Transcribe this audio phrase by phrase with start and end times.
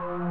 [0.00, 0.27] Hello,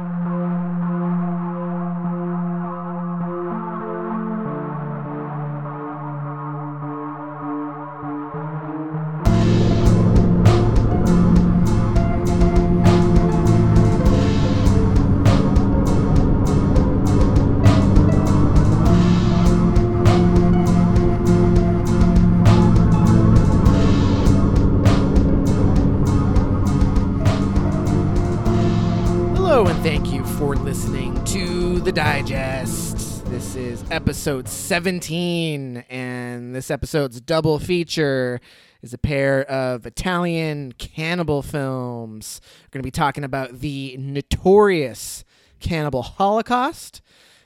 [34.28, 38.42] episode 17, and this episode's double feature
[38.82, 42.42] is a pair of Italian cannibal films.
[42.64, 45.24] We're going to be talking about the notorious
[45.60, 47.00] Cannibal Holocaust,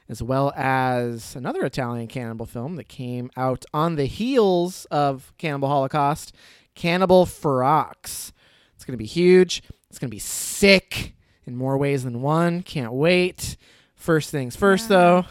[0.09, 5.69] as well as another Italian cannibal film that came out on the heels of Cannibal
[5.69, 6.35] Holocaust,
[6.75, 8.33] Cannibal Ferox.
[8.75, 9.62] It's going to be huge.
[9.89, 11.15] It's going to be sick
[11.47, 12.65] in more ways than one.
[12.65, 13.57] Can't wait.
[13.95, 15.27] First things first, though,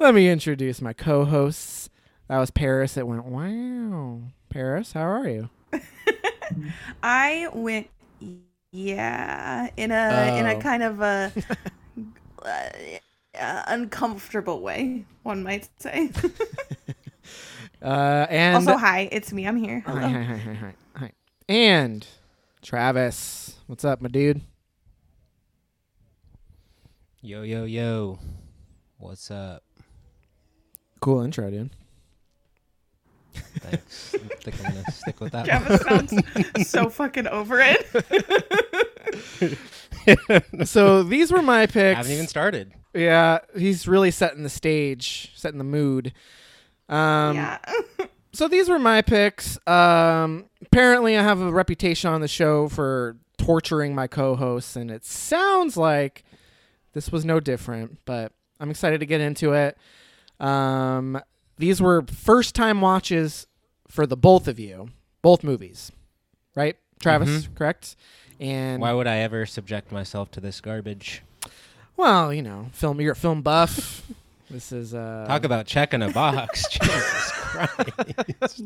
[0.00, 1.90] let me introduce my co hosts.
[2.28, 4.22] That was Paris that went, wow.
[4.50, 5.50] Paris, how are you?
[7.02, 7.88] I went,
[8.72, 10.56] yeah, in a in a Oh.
[10.56, 11.32] kind of a
[12.44, 12.70] uh,
[13.38, 16.10] uh, uncomfortable way, one might say.
[17.82, 19.46] Uh, and also, hi, it's me.
[19.46, 19.80] I'm here.
[19.86, 20.08] hi, Hello.
[20.08, 21.12] hi, hi, hi, hi, hi.
[21.48, 22.06] And
[22.62, 24.42] Travis, what's up, my dude?
[27.22, 28.18] Yo, yo, yo.
[28.98, 29.64] What's up?
[31.04, 31.68] Cool intro, dude.
[33.58, 34.14] Thanks.
[34.14, 35.44] I think I'm going to stick with that.
[35.44, 36.14] Travis sounds
[36.70, 37.86] so fucking over it.
[40.66, 41.76] so these were my picks.
[41.76, 41.96] I picks.
[41.98, 42.72] haven't even started.
[42.94, 46.14] Yeah, he's really setting the stage, setting the mood.
[46.88, 47.58] Um, yeah.
[48.32, 49.58] so these were my picks.
[49.68, 55.04] Um, apparently, I have a reputation on the show for torturing my co-hosts, and it
[55.04, 56.24] sounds like
[56.94, 57.98] this was no different.
[58.06, 59.76] But I'm excited to get into it.
[60.44, 61.20] Um,
[61.58, 63.46] these were first-time watches
[63.88, 64.88] for the both of you,
[65.22, 65.90] both movies,
[66.54, 66.76] right?
[67.00, 67.96] Travis, correct?
[68.40, 71.22] And Why would I ever subject myself to this garbage?
[71.96, 73.00] well, you know, film.
[73.00, 74.04] You're a film buff.
[74.50, 76.68] this is uh, Talk about checking a box.
[76.70, 78.58] Jesus Christ.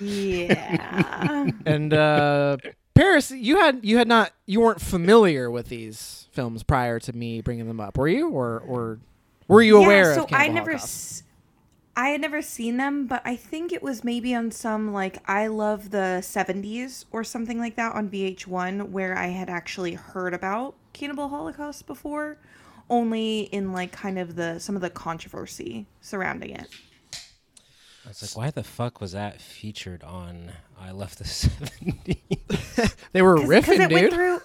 [0.00, 1.50] yeah.
[1.64, 2.56] and uh,
[2.94, 7.40] Paris, you had you had not you weren't familiar with these films prior to me
[7.40, 8.28] bringing them up, were you?
[8.30, 8.98] Or or
[9.48, 10.84] were you aware yeah, so of Cannibal I never Holocaust?
[10.84, 11.22] s-
[11.96, 15.46] I had never seen them, but I think it was maybe on some like I
[15.46, 20.74] love the 70s or something like that on VH1 where I had actually heard about
[20.92, 22.38] Cannibal Holocaust before,
[22.90, 26.68] only in like kind of the some of the controversy surrounding it.
[28.04, 32.94] I was like, why the fuck was that featured on I Love the 70s?
[33.12, 33.92] They were Cuz riffing, it dude.
[33.92, 34.40] went through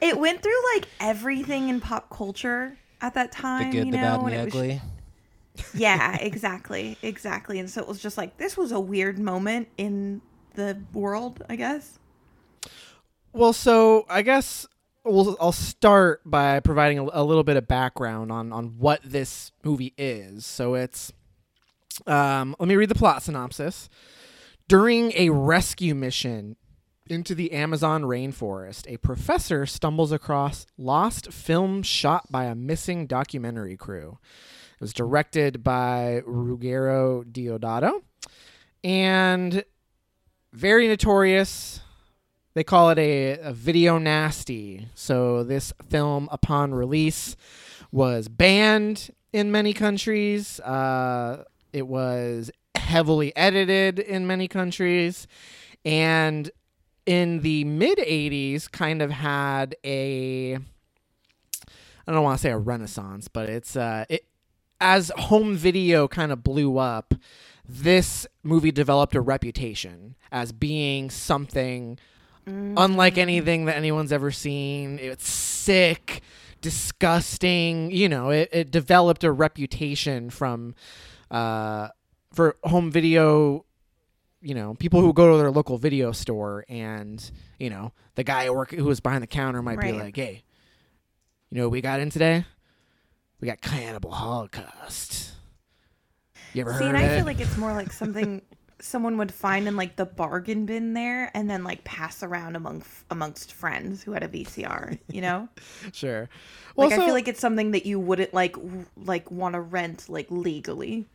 [0.00, 3.98] it went through like everything in pop culture at that The time, good, you the
[3.98, 4.54] know, bad, and and the it was
[5.74, 7.58] yeah, exactly, exactly.
[7.58, 10.22] And so it was just like this was a weird moment in
[10.54, 11.98] the world, I guess.
[13.32, 14.66] Well, so I guess
[15.04, 19.52] we'll, I'll start by providing a, a little bit of background on on what this
[19.64, 20.46] movie is.
[20.46, 21.12] So it's
[22.06, 23.88] um, let me read the plot synopsis.
[24.68, 26.56] During a rescue mission
[27.10, 33.76] into the Amazon rainforest, a professor stumbles across lost film shot by a missing documentary
[33.76, 34.18] crew.
[34.74, 38.02] It was directed by Ruggero Deodato
[38.84, 39.64] and
[40.52, 41.80] very notorious
[42.58, 44.88] they call it a, a video nasty.
[44.96, 47.36] So this film, upon release,
[47.92, 50.58] was banned in many countries.
[50.58, 55.28] Uh, it was heavily edited in many countries,
[55.84, 56.50] and
[57.08, 63.28] in the mid '80s, kind of had a I don't want to say a renaissance,
[63.28, 64.26] but it's uh, it
[64.80, 67.14] as home video kind of blew up.
[67.66, 71.98] This movie developed a reputation as being something
[72.46, 74.98] unlike anything that anyone's ever seen.
[74.98, 76.22] It's sick,
[76.60, 77.90] disgusting.
[77.90, 80.74] You know, it, it developed a reputation from
[81.30, 81.88] uh,
[82.32, 83.64] for home video.
[84.40, 88.46] You know, people who go to their local video store and you know the guy
[88.46, 90.44] who work who was behind the counter might be like, "Hey,
[91.50, 92.44] you know what we got in today?
[93.40, 95.32] We got Cannibal Holocaust."
[96.54, 97.16] You ever See, heard and I it?
[97.16, 98.40] feel like it's more like something
[98.80, 102.84] someone would find in like the bargain bin there, and then like pass around among
[103.10, 104.98] amongst friends who had a VCR.
[105.08, 105.48] You know,
[105.92, 106.28] sure.
[106.76, 109.60] like I so- feel like it's something that you wouldn't like w- like want to
[109.60, 111.08] rent like legally.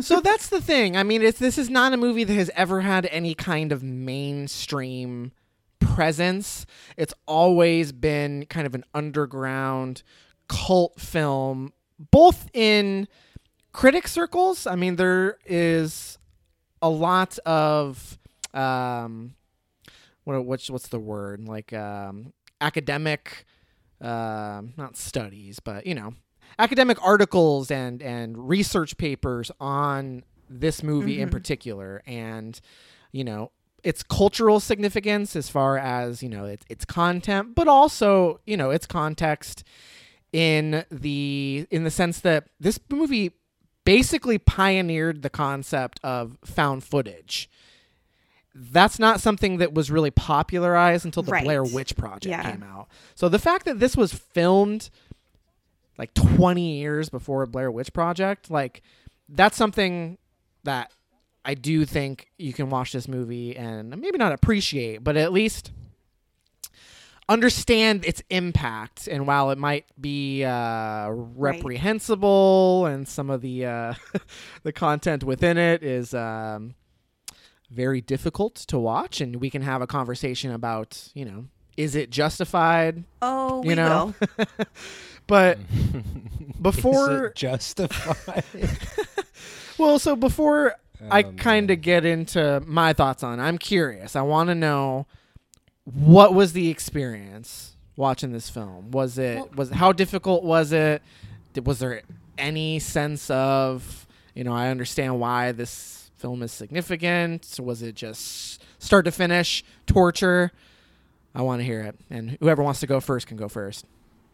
[0.00, 0.96] So that's the thing.
[0.96, 3.82] I mean, it's this is not a movie that has ever had any kind of
[3.82, 5.32] mainstream
[5.80, 6.66] presence.
[6.96, 10.02] It's always been kind of an underground
[10.48, 11.72] cult film,
[12.10, 13.08] both in
[13.72, 14.66] critic circles.
[14.66, 16.18] I mean, there is
[16.82, 18.18] a lot of
[18.54, 19.34] um,
[20.24, 23.44] what what's what's the word like um, academic,
[24.00, 26.14] uh, not studies, but you know,
[26.58, 31.36] academic articles and and research papers on this movie in mm-hmm.
[31.36, 32.60] particular, and
[33.12, 33.50] you know
[33.82, 38.70] its cultural significance as far as you know its its content, but also you know
[38.70, 39.64] its context
[40.32, 43.32] in the in the sense that this movie
[43.84, 47.48] basically pioneered the concept of found footage.
[48.52, 51.44] That's not something that was really popularized until the Right.
[51.44, 52.50] Blair Witch Project Yeah.
[52.50, 52.88] came out.
[53.14, 54.90] So the fact that this was filmed
[55.98, 58.82] like 20 years before Blair Witch Project, like
[59.28, 60.18] that's something
[60.64, 60.92] that
[61.44, 65.70] I do think you can watch this movie and maybe not appreciate, but at least
[67.28, 69.08] understand its impact.
[69.08, 73.94] And while it might be uh, reprehensible and some of the uh,
[74.62, 76.74] the content within it is um,
[77.70, 81.46] very difficult to watch, and we can have a conversation about, you know,
[81.76, 83.04] is it justified?
[83.20, 84.14] Oh, You know?
[85.28, 85.54] will.
[85.54, 85.58] But
[86.62, 88.44] before it justified?
[89.78, 90.74] Well, so before
[91.10, 94.16] I Um, kind of get into my thoughts on, it, I'm curious.
[94.16, 95.06] I want to know
[95.84, 98.90] what was the experience watching this film?
[98.92, 101.02] Was it Well- was how difficult was it?
[101.52, 102.00] Did, was there
[102.38, 107.58] any sense of you know I understand why this film is significant?
[107.62, 110.52] Was it just start to finish torture?
[111.34, 113.84] I want to hear it, and whoever wants to go first can go first.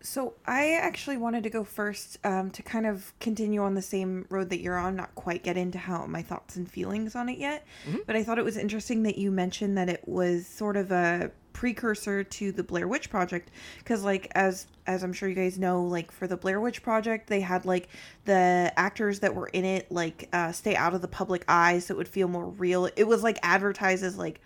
[0.02, 4.26] So I actually wanted to go first um, to kind of continue on the same
[4.30, 7.38] road that you're on, not quite get into how my thoughts and feelings on it
[7.38, 7.64] yet.
[8.06, 11.30] But I thought it was interesting that you mentioned that it was sort of a
[11.52, 15.84] precursor to the Blair Witch Project because like as as I'm sure you guys know
[15.84, 17.88] like for the Blair Witch Project they had like
[18.24, 21.94] the actors that were in it like uh, stay out of the public eye so
[21.94, 22.88] it would feel more real.
[22.96, 24.40] It was like advertised as like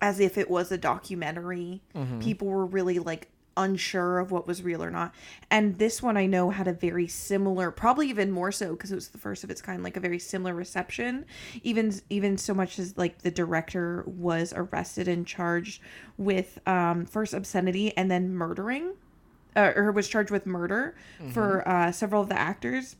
[0.00, 1.82] as if it was a documentary.
[2.20, 3.28] People were really like
[3.58, 5.14] unsure of what was real or not.
[5.50, 8.94] And this one I know had a very similar, probably even more so because it
[8.94, 11.26] was the first of its kind, like a very similar reception.
[11.62, 15.82] Even even so much as like the director was arrested and charged
[16.16, 18.94] with um, first obscenity and then murdering,
[19.56, 20.94] uh, or was charged with murder
[21.32, 22.96] for uh, several of the actors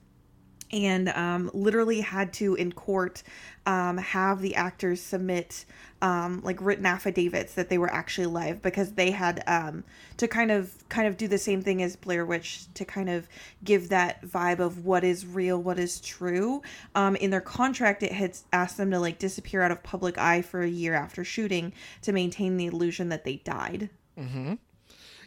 [0.71, 3.23] and um, literally had to in court
[3.67, 5.65] um, have the actors submit
[6.01, 9.85] um, like written affidavits that they were actually alive because they had um,
[10.17, 13.29] to kind of kind of do the same thing as Blair Witch to kind of
[13.65, 16.63] give that vibe of what is real, what is true.
[16.95, 20.43] Um, in their contract, it had asked them to like disappear out of public eye
[20.43, 21.73] for a year after shooting
[22.03, 23.91] to maintain the illusion that they died.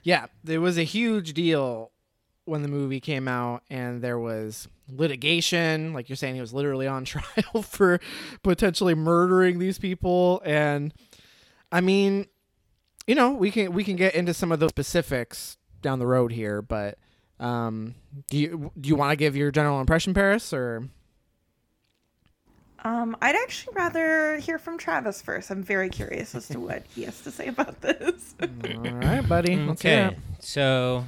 [0.03, 1.90] Yeah, there was a huge deal
[2.45, 5.93] when the movie came out, and there was litigation.
[5.93, 7.99] Like you're saying, he was literally on trial for
[8.43, 10.41] potentially murdering these people.
[10.45, 10.93] And
[11.71, 12.27] I mean,
[13.07, 16.31] you know, we can we can get into some of those specifics down the road
[16.31, 16.97] here, but
[17.39, 17.95] um,
[18.29, 20.83] do you do you want to give your general impression, Paris, or
[22.83, 25.51] Um, I'd actually rather hear from Travis first.
[25.51, 28.35] I'm very curious as to what he has to say about this.
[28.41, 29.57] all right, buddy?
[29.57, 30.19] Let's hear Okay, it.
[30.39, 31.05] so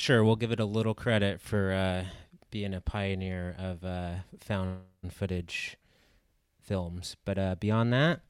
[0.00, 2.04] sure, we'll give it a little credit for uh,
[2.50, 4.78] being a pioneer of uh, found
[5.10, 5.76] footage
[6.60, 8.20] films, but uh, beyond that,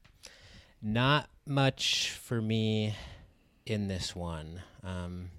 [0.82, 2.94] not much for me
[3.66, 4.62] in this one.
[4.82, 5.30] Um,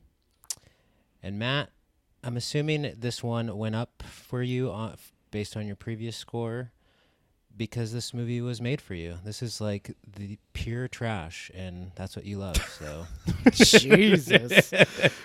[1.22, 1.70] and Matt,
[2.24, 4.98] I'm assuming this one went up for you on,
[5.32, 6.72] based on your previous score
[7.62, 9.20] because this movie was made for you.
[9.24, 12.58] This is like the pure trash, and that's what you love.
[12.80, 13.06] So.
[13.52, 14.74] Jesus.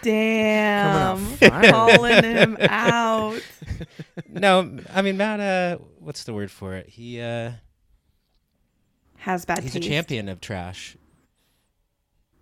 [0.02, 1.70] Damn, fire.
[1.70, 3.40] calling him out.
[4.28, 5.40] no, I mean Matt.
[5.40, 6.90] Uh, what's the word for it?
[6.90, 7.52] He uh,
[9.16, 9.86] Has bad he's taste.
[9.86, 10.98] a champion of trash.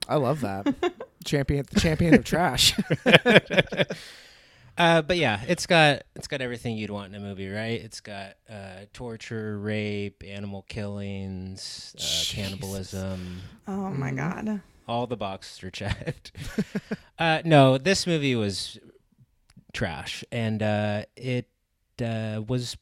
[0.08, 0.74] I love that.
[1.24, 2.76] champion, the champion of trash.
[4.76, 7.81] Uh, but yeah, it's got it's got everything you'd want in a movie, right?
[7.81, 13.40] It's got uh, torture, rape, animal killings, uh, cannibalism.
[13.69, 14.16] Oh my Mhm.
[14.16, 14.61] god.
[14.88, 16.33] All the boxes are checked.
[17.19, 18.78] uh, no, this movie was
[19.73, 21.49] trash, and uh, it
[22.02, 22.76] uh, was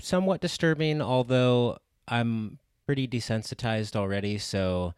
[0.00, 1.00] somewhat disturbing.
[1.00, 4.94] Although I'm pretty desensitized already, so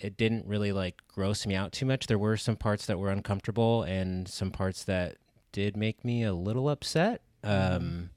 [0.00, 2.06] it didn't really like gross me out too much.
[2.06, 5.16] There were some parts that were uncomfortable, and some parts that
[5.52, 7.20] did make me a little upset.
[7.44, 8.10] Um,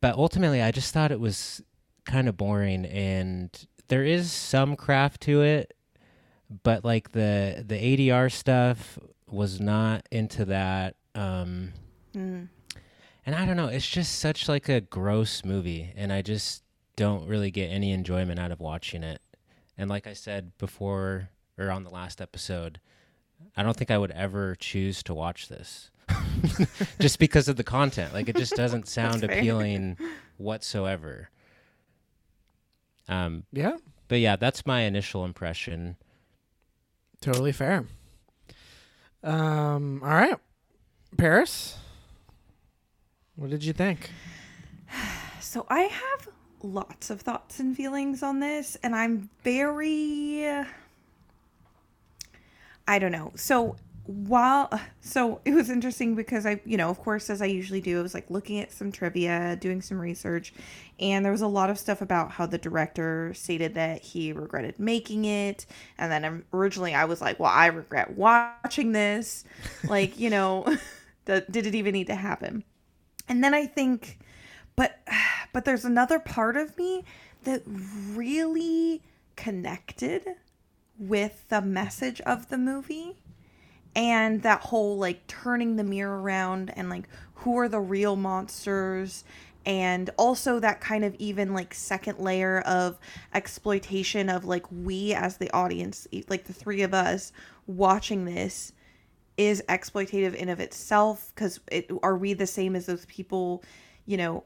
[0.00, 1.62] but ultimately, I just thought it was
[2.04, 3.50] kind of boring, and
[3.88, 5.74] there is some craft to it,
[6.62, 8.98] but like the the ADR stuff
[9.30, 10.96] was not into that.
[11.14, 11.72] Um,
[12.14, 12.48] Mm.
[13.24, 16.62] and I don't know, it's just such like a gross movie, and I just
[16.96, 19.22] don't really get any enjoyment out of watching it.
[19.78, 22.80] And like I said before, or on the last episode,
[23.56, 25.90] I don't think I would ever choose to watch this,
[27.00, 28.12] just because of the content.
[28.14, 29.96] Like it just doesn't sound appealing
[30.36, 31.30] whatsoever.
[33.08, 33.76] Um, Yeah,
[34.08, 35.96] but yeah, that's my initial impression.
[37.20, 37.84] totally fair.
[39.24, 40.36] Um, all right,
[41.16, 41.76] Paris.
[43.36, 44.10] What did you think?
[45.40, 46.28] So I have
[46.62, 50.64] lots of thoughts and feelings on this, and I'm very.
[52.86, 53.32] I don't know.
[53.36, 54.68] So while
[55.00, 58.02] so it was interesting because I, you know, of course, as I usually do, I
[58.02, 60.52] was like looking at some trivia, doing some research,
[60.98, 64.78] and there was a lot of stuff about how the director stated that he regretted
[64.78, 65.66] making it,
[65.98, 69.44] and then originally I was like, well, I regret watching this,
[69.84, 70.64] like you know,
[71.26, 72.64] the, did it even need to happen?
[73.28, 74.18] And then I think
[74.76, 74.98] but
[75.52, 77.04] but there's another part of me
[77.44, 79.02] that really
[79.36, 80.26] connected
[80.98, 83.16] with the message of the movie
[83.94, 89.24] and that whole like turning the mirror around and like who are the real monsters
[89.64, 92.98] and also that kind of even like second layer of
[93.34, 97.32] exploitation of like we as the audience like the three of us
[97.66, 98.72] watching this
[99.36, 103.62] is exploitative in of itself because it are we the same as those people
[104.06, 104.44] you know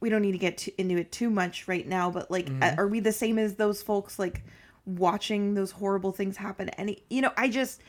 [0.00, 2.86] we don't need to get into it too much right now but like uh, are
[2.88, 4.42] we the same as those folks like
[4.86, 6.68] watching those horrible things happen?
[6.70, 7.80] And it- you know i just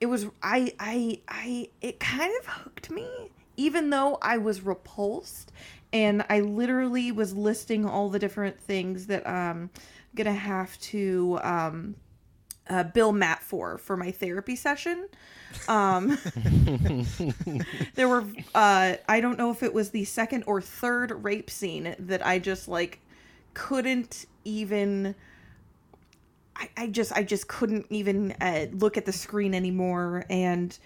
[0.00, 3.08] it was i i i it kind of hooked me
[3.56, 5.52] even though i was repulsed
[5.92, 9.70] and i literally was listing all the different things that um
[10.14, 11.94] gonna have to um
[12.68, 15.08] uh, bill matt for for my therapy session.
[15.66, 16.18] Um
[17.94, 21.96] there were uh i don't know if it was the second or third rape scene
[21.98, 23.00] that i just like
[23.54, 25.14] couldn't even
[26.54, 30.24] I, I just I just couldn't even uh, look at the screen anymore.
[30.28, 30.76] And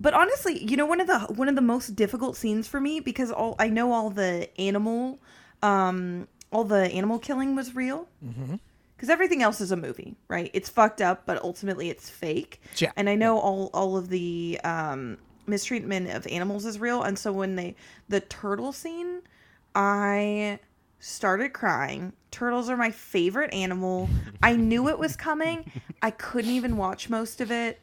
[0.00, 3.00] but honestly you know one of the one of the most difficult scenes for me
[3.00, 5.18] because all I know all the animal
[5.62, 8.08] um all the animal killing was real
[8.98, 12.90] because everything else is a movie right it's fucked up but ultimately it's fake Yeah.
[12.96, 17.32] and I know all all of the um mistreatment of animals is real and so
[17.32, 17.76] when they
[18.08, 19.22] the turtle scene
[19.74, 20.58] I
[20.98, 22.12] started crying.
[22.32, 24.08] Turtles are my favorite animal.
[24.42, 25.70] I knew it was coming.
[26.02, 27.80] I couldn't even watch most of it.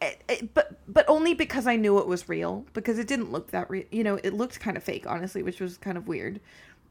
[0.00, 3.52] It- it- but but only because I knew it was real because it didn't look
[3.52, 3.84] that real.
[3.92, 6.40] You know, it looked kind of fake, honestly, which was kind of weird.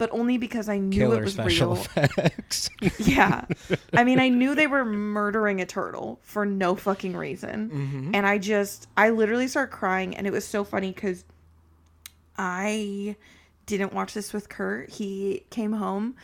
[0.01, 1.83] But only because I knew it was special real.
[1.83, 2.71] effects.
[2.97, 3.45] Yeah.
[3.93, 7.69] I mean, I knew they were murdering a turtle for no fucking reason.
[7.69, 8.15] Mm-hmm.
[8.15, 10.17] And I just, I literally started crying.
[10.17, 11.23] And it was so funny because
[12.35, 13.15] I
[13.67, 14.89] didn't watch this with Kurt.
[14.89, 16.15] He came home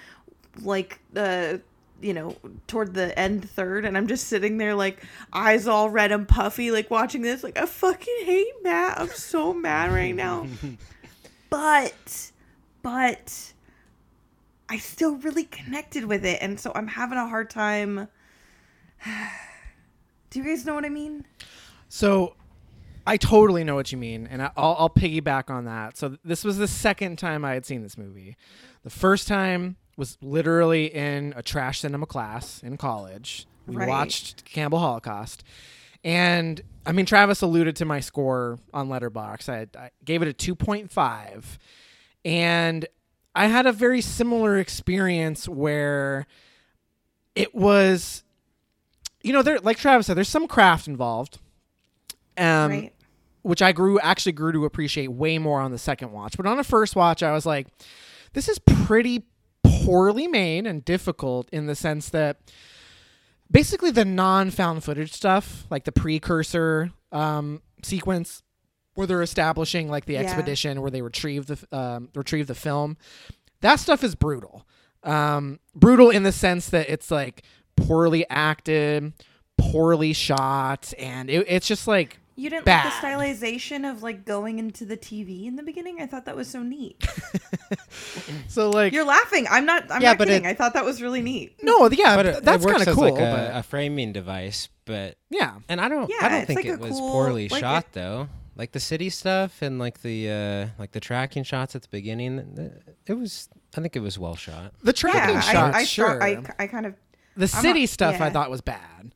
[0.63, 1.61] like the,
[2.01, 3.85] you know, toward the end third.
[3.85, 7.43] And I'm just sitting there like eyes all red and puffy, like watching this.
[7.43, 8.99] Like, I fucking hate Matt.
[8.99, 10.47] I'm so mad right now.
[11.51, 12.31] but,
[12.81, 13.53] but.
[14.69, 18.07] I still really connected with it, and so I'm having a hard time.
[20.29, 21.25] Do you guys know what I mean?
[21.87, 22.35] So
[23.05, 25.97] I totally know what you mean, and I'll, I'll piggyback on that.
[25.97, 28.35] So this was the second time I had seen this movie.
[28.83, 33.45] The first time was literally in a trash cinema class in college.
[33.65, 33.87] We Right.
[33.87, 35.43] watched Cannibal Holocaust,
[36.03, 39.49] and I mean Travis alluded to my score on Letterboxd.
[39.49, 41.57] I, I gave it a two point five,
[42.23, 42.85] and
[43.37, 46.25] I had a very similar experience where
[47.35, 48.23] it was
[49.21, 51.39] you know, there like Travis said, there's some craft involved.
[52.37, 52.93] Um right.
[53.43, 56.35] which I grew actually grew to appreciate way more on the second watch.
[56.35, 57.67] But on a first watch, I was like,
[58.33, 59.25] this is pretty
[59.63, 62.37] poorly made and difficult in the sense that
[63.49, 68.43] basically the non-found footage stuff, like the precursor um, sequence
[68.97, 70.21] where they're establishing like the Yeah.
[70.21, 72.97] expedition where they retrieve the um, retrieve the film,
[73.61, 74.65] that stuff is brutal.
[75.03, 77.43] Um, brutal in the sense that it's like
[77.75, 79.13] poorly acted,
[79.57, 82.85] poorly shot, and it, it's just like You didn't bad.
[82.85, 86.01] like the stylization of like going into the TV in the beginning.
[86.01, 87.07] I thought that was so neat.
[88.47, 89.45] so like You're laughing.
[89.49, 89.91] I'm not.
[89.91, 90.45] I'm Yeah, not but kidding.
[90.45, 91.55] it- I thought that was really neat.
[91.61, 93.03] no, yeah, but it, that's works kind of as cool.
[93.11, 96.57] like a, but a framing device, but yeah, and I don't, Yeah, I don't think
[96.57, 98.27] like it was cool- poorly like shot it- though.
[98.57, 102.71] Like the city stuff and like the uh like the tracking shots at the beginning,
[103.05, 103.49] it was.
[103.77, 104.73] I think it was well shot.
[104.81, 106.15] The tracking yeah, shots, I, I, sure.
[106.17, 106.23] start,
[106.57, 106.95] I, I kind of
[107.35, 109.13] the I'm city not- stuff I thought was bad.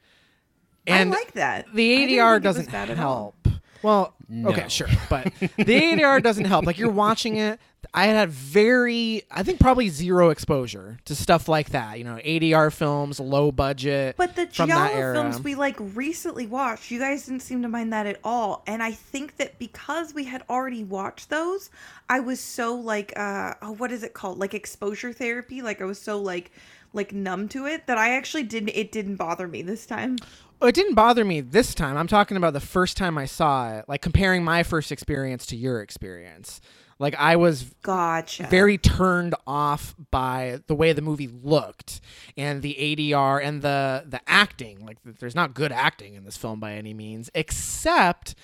[0.87, 1.67] And I like that.
[1.73, 3.47] the ADR think it was doesn't bad help.
[3.83, 4.49] Well, No.
[4.49, 6.65] okay, sure, but the ADR doesn't help.
[6.65, 7.59] Like you're watching it,
[7.93, 11.97] I had very, I think probably zero exposure to stuff like that.
[11.97, 14.15] You know, ADR films, low budget.
[14.17, 15.15] But the from that Giallo era.
[15.15, 18.63] films we like recently watched, you guys didn't seem to mind that at all.
[18.67, 21.69] And I think that because we had already watched those,
[22.09, 24.39] I was so like uh oh, what is it called?
[24.39, 25.61] Like exposure therapy.
[25.61, 26.51] Like I was so like
[26.93, 30.17] like numb to it that I actually didn't it didn't bother me this time.
[30.61, 31.97] Oh, it didn't bother me this time.
[31.97, 35.55] I'm talking about the first time I saw it, like comparing my first experience to
[35.55, 36.61] your experience.
[37.01, 38.45] Like I was Gotcha.
[38.45, 41.99] very turned off by the way the movie looked
[42.37, 44.85] and the ADR and the the acting.
[44.85, 48.35] Like there's not good acting in this film by any means, except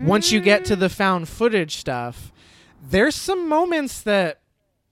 [0.00, 0.94] once you get to the mm.
[0.94, 2.32] found footage stuff,
[2.80, 4.40] there's some moments that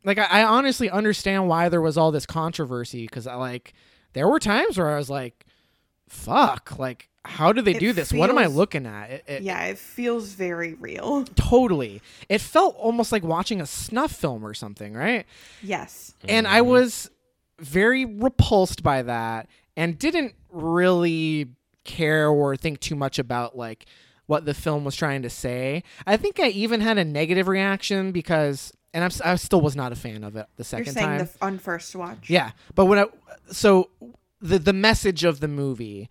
[0.04, 3.72] like I, I honestly understand why there was all this controversy because I like
[4.14, 5.46] there were times where I was like,
[6.08, 8.12] fuck, like how do they It do this?
[8.12, 9.10] What am I looking at?
[9.10, 11.24] It, it, yeah, it feels very real.
[11.36, 12.02] Totally.
[12.28, 15.24] It felt almost like watching a snuff film or something, right?
[15.62, 16.14] Yes.
[16.28, 16.70] And I mm-hmm.
[16.70, 17.10] was
[17.60, 21.48] very repulsed by that and didn't really
[21.84, 23.86] care or think too much about like
[24.26, 25.84] what the film was trying to say.
[26.06, 29.74] I think I even had a negative reaction because and I'm, s- I still was
[29.74, 31.18] not a fan of it the You're second saying time.
[31.18, 32.28] the on first watch.
[32.28, 33.06] Yeah, but when I
[33.50, 33.90] so
[34.40, 36.08] the the message of the movie,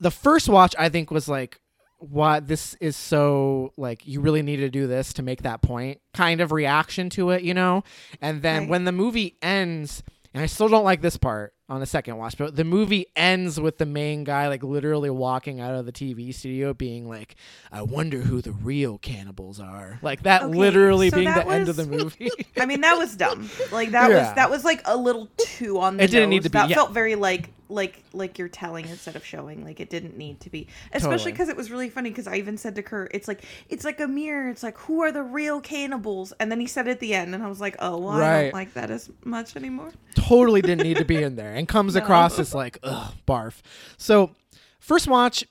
[0.00, 1.60] the first watch I think was like,
[1.98, 6.00] "What this is so like you really need to do this to make that point."
[6.14, 7.84] Kind of reaction to it, you know.
[8.20, 8.68] And then Right.
[8.70, 10.02] when the movie ends,
[10.32, 13.60] and I still don't like this part on the second watch, but the movie ends
[13.60, 17.36] with the main guy like literally walking out of the TV studio, being like,
[17.70, 21.48] "I wonder who the real cannibals are." Like that, Okay, literally so being the that
[21.48, 22.30] end of the movie.
[22.58, 23.48] I mean, that was dumb.
[23.70, 24.18] Like that Yeah.
[24.28, 26.70] was that was like a little too on the It didn't need to be, That
[26.70, 26.76] yeah.
[26.76, 29.64] felt very like like like you're telling instead of showing.
[29.64, 30.68] Like it didn't need to be.
[30.92, 31.32] Especially Totally.
[31.32, 32.10] because it was really funny.
[32.10, 34.48] Because I even said to Kurt, "It's like it's like a mirror.
[34.48, 37.34] It's like who are the real cannibals?" And then he said it at the end,
[37.34, 40.82] and I was like, "Oh, well, I don't like that as much anymore." totally didn't
[40.82, 43.62] need to be in there and comes across as like ugh barf
[43.96, 44.30] so
[44.78, 45.44] first watch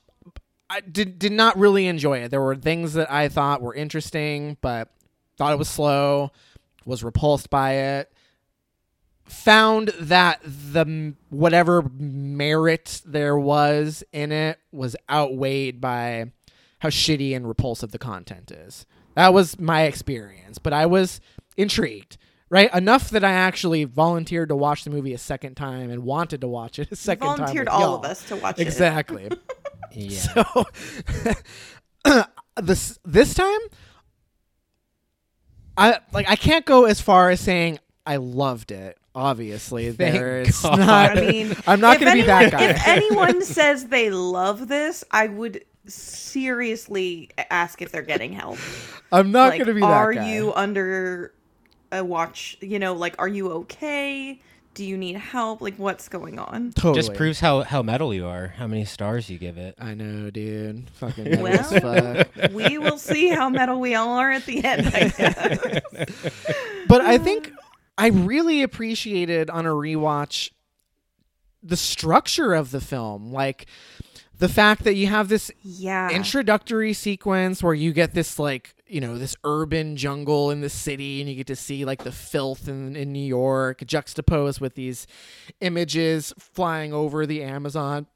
[0.69, 4.57] i did, did not really enjoy it there were things that i thought were interesting
[4.61, 4.89] but
[5.37, 6.31] thought it was slow
[6.85, 8.11] was repulsed by it
[9.29, 16.31] found that the whatever merit there was in it was outweighed by
[16.79, 21.21] how shitty and repulsive the content is that was my experience but i was
[21.57, 22.17] intrigued
[22.49, 26.41] right enough that i actually volunteered to watch the movie a second time and wanted
[26.41, 28.11] to watch it a second time Volunteered all of y'all.
[28.11, 28.63] us to watch it.
[28.63, 29.29] exactly
[29.91, 30.19] Yeah.
[30.19, 30.65] so
[32.61, 33.59] this this time
[35.77, 40.41] i like i can't go as far as saying i loved it obviously Thank there
[40.41, 40.79] is God.
[40.79, 45.03] not I mean, i'm not gonna be that guy If anyone says they love this,
[45.11, 48.57] I would seriously ask if they're getting help.
[49.11, 51.33] i'm not like, gonna be that are guy you under
[51.91, 54.39] a watch you know like are you okay
[54.75, 58.27] do you need help like what's going on totally Just proves how, how metal you
[58.27, 59.73] are, how many stars you give it.
[59.79, 61.63] i know dude fucking Well.
[61.63, 62.51] fuck.
[62.53, 65.79] we will see how metal we all are at the end I guess.
[66.87, 67.51] but I think
[67.99, 70.51] I really appreciated on a rewatch
[71.61, 73.67] the structure of the film, like
[74.37, 76.09] the fact that you have this yeah.
[76.09, 81.21] introductory sequence where you get this like you know this urban jungle in the city
[81.21, 85.05] and you get to see like the filth in, in new york juxtaposed with these
[85.61, 88.07] images flying over the amazon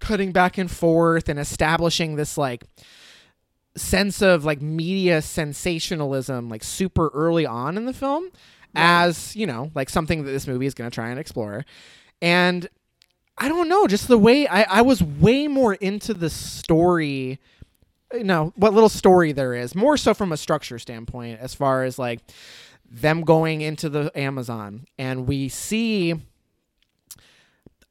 [0.00, 2.64] cutting back and forth and establishing this like
[3.74, 8.30] sense of like media sensationalism like super early on in the film
[8.78, 11.64] as you know like something that this movie is going to try and explore.
[12.22, 12.68] And
[13.40, 17.38] i don't know just the way i, I was way more into the story
[18.12, 21.84] you know what little story there is more so from a structure standpoint as far
[21.84, 22.20] as like
[22.90, 24.86] them going into the amazon.
[24.98, 26.14] And we see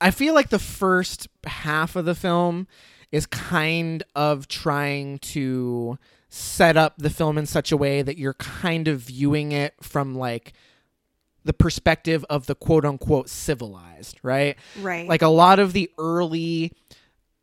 [0.01, 2.67] i feel like the first half of the film
[3.11, 5.97] is kind of trying to
[6.29, 10.13] set up the film in such a way that you're kind of viewing it from
[10.13, 10.53] like
[11.43, 14.57] the perspective of the quote unquote civilized, right?
[14.79, 16.73] right Like a lot of the early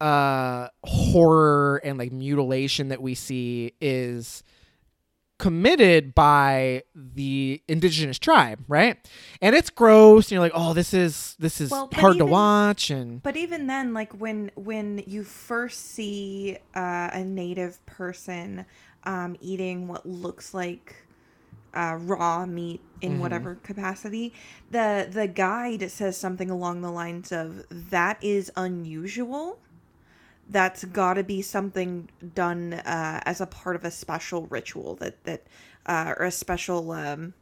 [0.00, 4.42] uh horror and like mutilation that we see is
[5.38, 8.96] committed by the indigenous tribe, right?
[9.40, 12.90] And it's gross and you're like, "Oh, this is this is Well, hard to watch
[12.90, 18.64] and But even then, like when when you first see uh, a native person
[19.04, 20.96] um, eating what looks like
[21.74, 24.32] uh, raw meat in whatever capacity.
[24.70, 29.58] The the guide says something along the lines of that is unusual.
[30.48, 35.22] That's got to be something done uh, as a part of a special ritual that
[35.24, 35.42] that
[35.86, 37.34] uh, or a special um,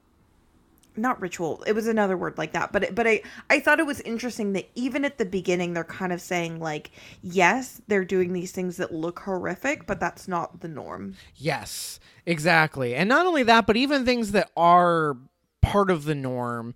[0.96, 3.86] not ritual it was another word like that but it, but i i thought it
[3.86, 6.90] was interesting that even at the beginning they're kind of saying like
[7.22, 12.94] yes they're doing these things that look horrific but that's not the norm Yes, exactly.
[12.94, 15.16] And not only that, but even things that are
[15.60, 16.74] part of the norm,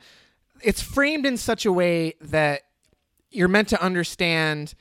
[0.63, 2.63] it's framed in such a way that
[3.31, 4.75] you're meant to understand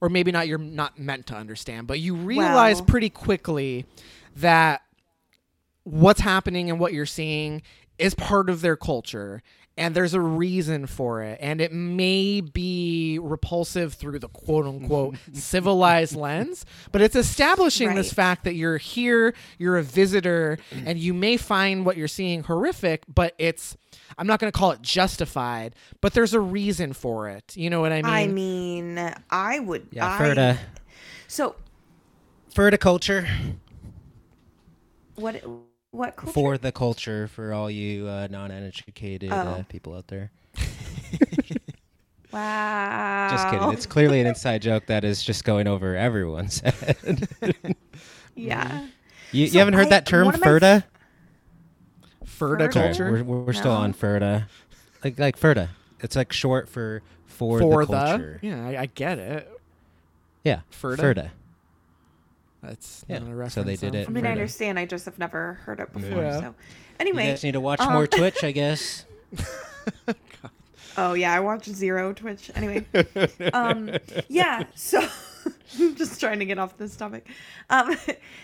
[0.00, 3.84] or maybe not you're not meant to understand, but you realize pretty quickly
[4.36, 4.82] that
[5.82, 7.62] what's happening and what you're seeing
[7.98, 9.42] is part of their culture
[9.76, 15.14] and there's a reason for it and it may be repulsive through the quote unquote
[15.32, 21.14] civilized lens but it's establishing this fact that you're here you're a visitor and you
[21.14, 23.76] may find what you're seeing horrific but it's
[24.18, 27.56] i'm not going to call it justified but there's a reason for it.
[27.56, 29.14] You know what i mean i mean?
[29.30, 30.58] i would Yeah, I, Ferda.
[31.28, 31.54] so
[32.54, 33.28] Ferda culture.
[35.14, 35.42] What
[35.98, 36.32] what culture?
[36.32, 39.64] for the culture for all you uh, non-educated uh, Oh.
[39.68, 40.30] people out there.
[42.32, 43.72] wow Just kidding.
[43.72, 47.26] It's clearly an inside joke that is just going over everyone's head.
[48.34, 48.86] yeah
[49.32, 50.84] you, So you haven't heard I- that term, one of my Ferda?
[52.24, 52.72] Ferda Ferda?
[52.72, 54.46] Culture We're, we're still on Ferda.
[55.04, 55.68] Like like Ferda.
[56.00, 58.38] It's like short for for, for the culture.
[58.42, 59.48] yeah I, I get it
[60.44, 60.60] yeah.
[60.70, 60.96] Ferda?
[60.98, 61.30] Ferda.
[62.62, 64.32] That's Yeah, not a reference so they did I'm it i mean i Ferda.
[64.32, 66.40] understand i just have never heard it before Yeah.
[66.40, 66.54] so You
[67.00, 69.04] anyway guys need to watch um, more Twitch, I guess.
[70.96, 72.50] Oh yeah, I watch zero Twitch.
[72.56, 72.84] Anyway,
[73.52, 73.88] um,
[74.28, 74.64] yeah.
[74.74, 75.06] So
[75.94, 77.28] just trying to get off this topic.
[77.70, 77.94] Um,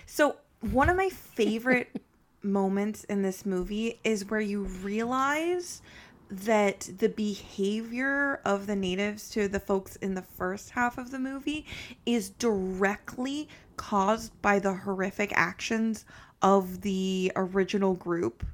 [0.07, 2.01] so one of my favorite
[2.45, 5.83] moments in this movie is where you realize
[6.31, 11.19] that the behavior of the natives to the folks in the first half of the
[11.19, 11.67] movie
[12.07, 16.05] is directly caused by the horrific actions
[16.43, 18.45] of the original group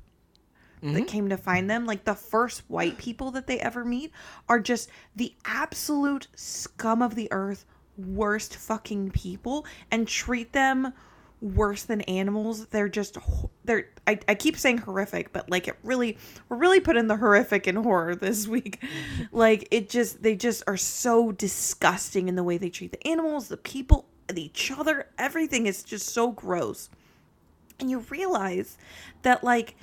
[0.82, 1.04] that mm-hmm.
[1.04, 4.12] came to find them, like the first white people that they ever meet,
[4.48, 7.66] are just the absolute scum of the earth,
[7.98, 10.92] worst fucking people, and treat them
[11.42, 12.66] worse than animals.
[12.66, 13.18] They're just
[13.64, 13.88] they're.
[14.06, 16.16] I, I keep saying horrific, but like it really,
[16.48, 18.80] we're really putting the horrific and horror this week.
[18.80, 19.24] Mm-hmm.
[19.36, 23.48] like it just, they just are so disgusting in the way they treat the animals,
[23.48, 24.06] the people,
[24.38, 25.08] each other.
[25.18, 26.90] Everything is just so gross.
[27.78, 28.76] And you realize
[29.22, 29.74] that like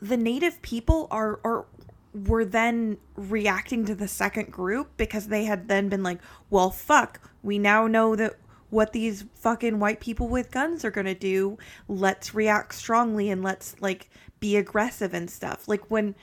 [0.00, 1.66] the native people are are
[2.14, 6.18] were then reacting to the second group because they had then been like
[6.48, 8.36] well fuck we now know that
[8.70, 11.56] what these fucking white people with guns are going to do.
[11.88, 15.68] Let's react strongly and let's like be aggressive and stuff.
[15.68, 16.14] Like when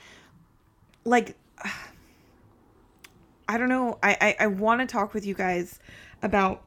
[1.06, 1.36] like
[3.48, 3.98] i don't know.
[4.04, 5.80] I i, I want to talk with you guys
[6.22, 6.64] about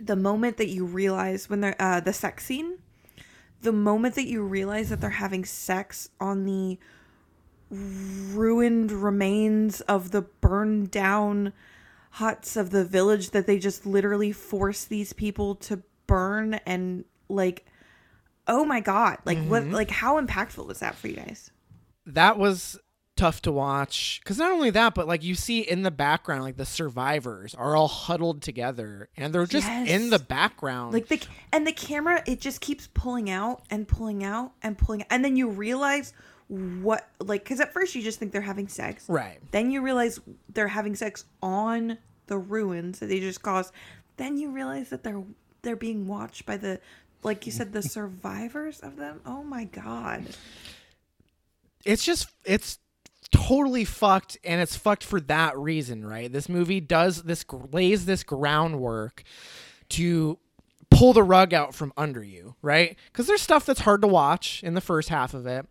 [0.00, 2.78] the moment that you realize when they're uh the sex scene
[3.62, 6.78] the moment that you realize that they're having sex on the
[7.70, 11.52] ruined remains of the burned down
[12.10, 17.66] huts of the village that they just literally force these people to burn and like
[18.46, 21.50] oh my god like what like how impactful was that for you guys?
[22.06, 22.78] That was
[23.16, 26.56] tough to watch because not only that but like you see in the background like
[26.56, 29.88] the survivors are all huddled together and they're just Yes.
[29.88, 31.22] in the background like the
[31.52, 35.06] and the camera it just keeps pulling out and pulling out and pulling out.
[35.10, 36.12] and then you realize
[36.48, 40.18] what like because at first you just think they're having sex right Then you realize
[40.52, 43.72] they're having sex on the ruins that they just caused.
[44.16, 45.22] Then you realize that they're
[45.62, 46.80] they're being watched by the
[47.22, 49.20] like you said the survivors of them.
[49.24, 50.26] Oh my god.
[51.84, 52.78] it's just it's
[53.34, 56.32] totally fucked and it's fucked for that reason right?
[56.32, 59.22] This movie does this lays this groundwork
[59.90, 60.38] to
[60.90, 62.96] pull the rug out from under you right?
[63.12, 65.66] Because there's stuff that's hard to watch in the first half of it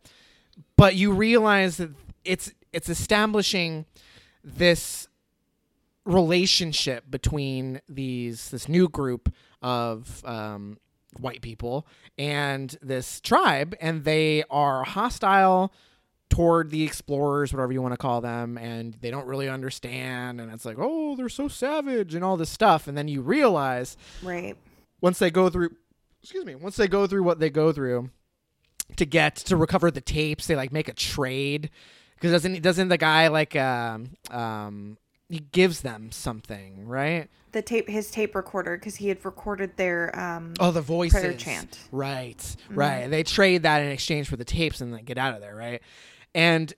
[0.75, 1.91] but you realize that
[2.23, 3.85] it's it's establishing
[4.43, 5.07] this
[6.05, 10.77] relationship between these this new group of um,
[11.19, 15.73] white people and this tribe, and they are hostile
[16.33, 20.41] toward the explorers, whatever you want to call them, and they don't really understand.
[20.41, 22.87] And it's like, oh, they're so savage and all this stuff.
[22.87, 24.55] And then you realize Right.
[25.01, 25.75] once they go through,
[26.21, 28.09] excuse me, once they go through what they go through
[28.95, 31.69] to get to recover the tapes, they like make a trade
[32.15, 34.97] because doesn't doesn't the guy like um um
[35.29, 37.27] he gives them something, right?
[37.53, 41.19] The tape, his tape recorder, because he had recorded their um, Oh, the voices.
[41.19, 41.79] prayer chant.
[41.91, 43.07] Right, right.
[43.07, 45.81] They trade that in exchange for the tapes and then get out of there, right?
[46.33, 46.73] And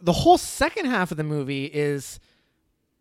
[0.00, 2.20] the whole second half of the movie is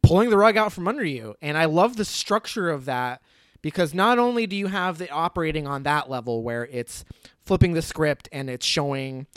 [0.02, 1.36] pulling the rug out from under you.
[1.42, 3.22] And I love the structure of that
[3.62, 7.04] because not only do you have the operating on that level where it's
[7.44, 9.28] flipping the script and it's showing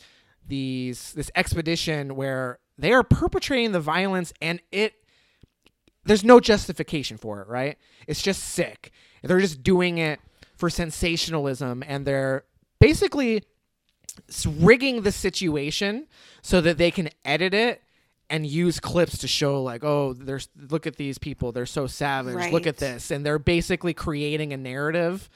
[0.47, 4.95] these this expedition where they are perpetrating the violence and it
[6.05, 7.77] there's no justification for it, right?
[8.07, 8.91] It's just sick.
[9.23, 10.19] They're just doing it
[10.57, 12.45] for sensationalism and they're
[12.79, 13.45] basically
[14.47, 16.07] rigging the situation
[16.43, 17.83] so that they can edit it
[18.29, 21.53] and use clips to show like oh there's look at these people.
[21.53, 22.35] They're so savage.
[22.53, 23.11] Look at this.
[23.11, 25.29] And they're basically creating a narrative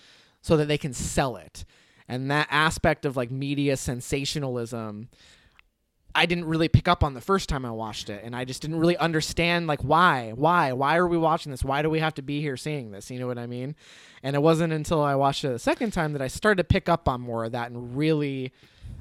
[0.43, 1.65] so that they can sell it.
[2.07, 5.09] And that aspect of like media sensationalism
[6.17, 8.63] I didn't really pick up on the first time I watched it, and I just
[8.63, 11.65] didn't really understand like why, why, why are we watching this?
[11.65, 13.11] Why do we have to be here seeing this?
[13.11, 13.75] You know what I mean?
[14.23, 16.89] And it wasn't until I watched it the second time that I started to pick
[16.89, 18.53] up on more of that and really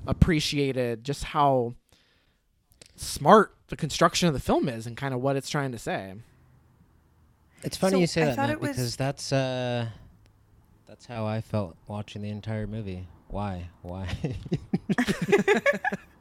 [0.08, 1.76] appreciated just how
[2.96, 6.14] smart the construction of the film is and kind of what it's trying to say.
[7.62, 9.88] It's funny So, you say I that, Matt, was- because that's uh,
[10.88, 13.08] that's how I felt watching the entire movie.
[13.30, 13.70] Why?
[13.82, 14.08] Why?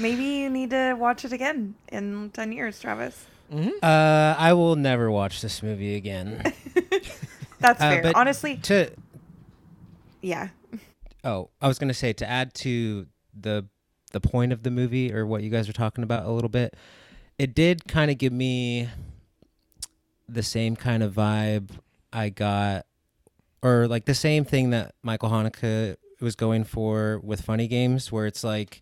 [0.00, 3.26] Maybe you need to watch it again in 10 years, Travis.
[3.52, 3.70] Mm-hmm.
[3.82, 6.40] uh, I will never watch this movie again.
[7.58, 8.02] That's Uh, fair.
[8.02, 8.92] but Honestly, to
[10.22, 10.48] yeah.
[11.24, 13.06] oh, I was gonna say to add to
[13.38, 13.66] the
[14.12, 16.74] the point of the movie or what you guys are talking about a little bit.
[17.38, 18.88] It did kind of give me
[20.28, 21.70] the same kind of vibe
[22.12, 22.86] I got,
[23.62, 28.26] or like the same thing that Michael Haneke was going for with Funny Games, where
[28.26, 28.80] it's like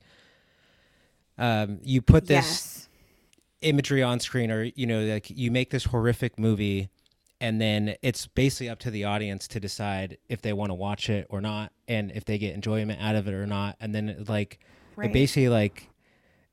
[1.38, 2.88] um, you put this yes.
[3.62, 6.88] imagery on screen or you know like you make this horrific movie
[7.40, 11.08] and then it's basically up to the audience to decide if they want to watch
[11.08, 14.08] it or not and if they get enjoyment out of it or not and then
[14.08, 14.58] it, like
[14.96, 15.10] Right.
[15.10, 15.88] it basically like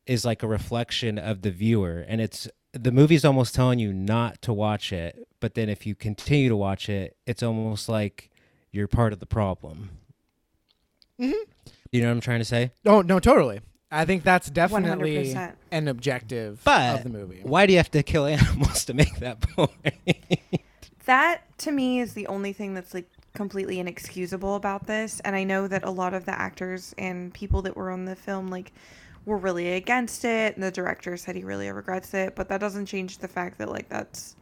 [0.06, 4.40] is like a reflection of the viewer and it's the movie's almost telling you not
[4.44, 8.30] to watch it but then if you continue to watch it it's almost like
[8.72, 9.90] you're part of the problem
[11.20, 11.32] mm-hmm.
[11.92, 13.62] you know what i'm trying to say Oh no, totally.
[13.96, 15.54] I think that's definitely 100%.
[15.72, 17.42] an objective But of the movie.
[17.44, 19.72] why do you have to kill animals to make that point
[21.06, 25.20] That to me is the only thing that's like completely inexcusable about this.
[25.22, 28.16] And I know that a lot of the actors and people that were on the
[28.16, 28.72] film like
[29.26, 32.86] were really against it and the director said he really regrets it, but that doesn't
[32.88, 34.36] change the fact that like that's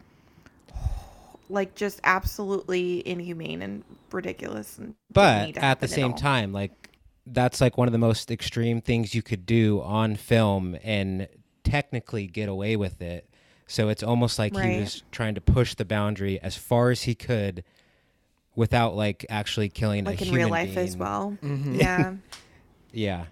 [1.49, 6.17] like just absolutely inhumane and ridiculous and but at the same all.
[6.17, 6.82] time like
[7.25, 11.27] that's like one of the most extreme things you could do on film and
[11.63, 13.29] technically get away with it
[13.67, 17.15] so it's almost like he was trying to push the boundary as far as he
[17.15, 17.63] could
[18.55, 20.99] without like actually killing like a in human real life as being.
[20.99, 21.37] well.
[21.41, 21.79] Mhm.
[21.79, 22.13] Yeah.
[22.91, 23.25] yeah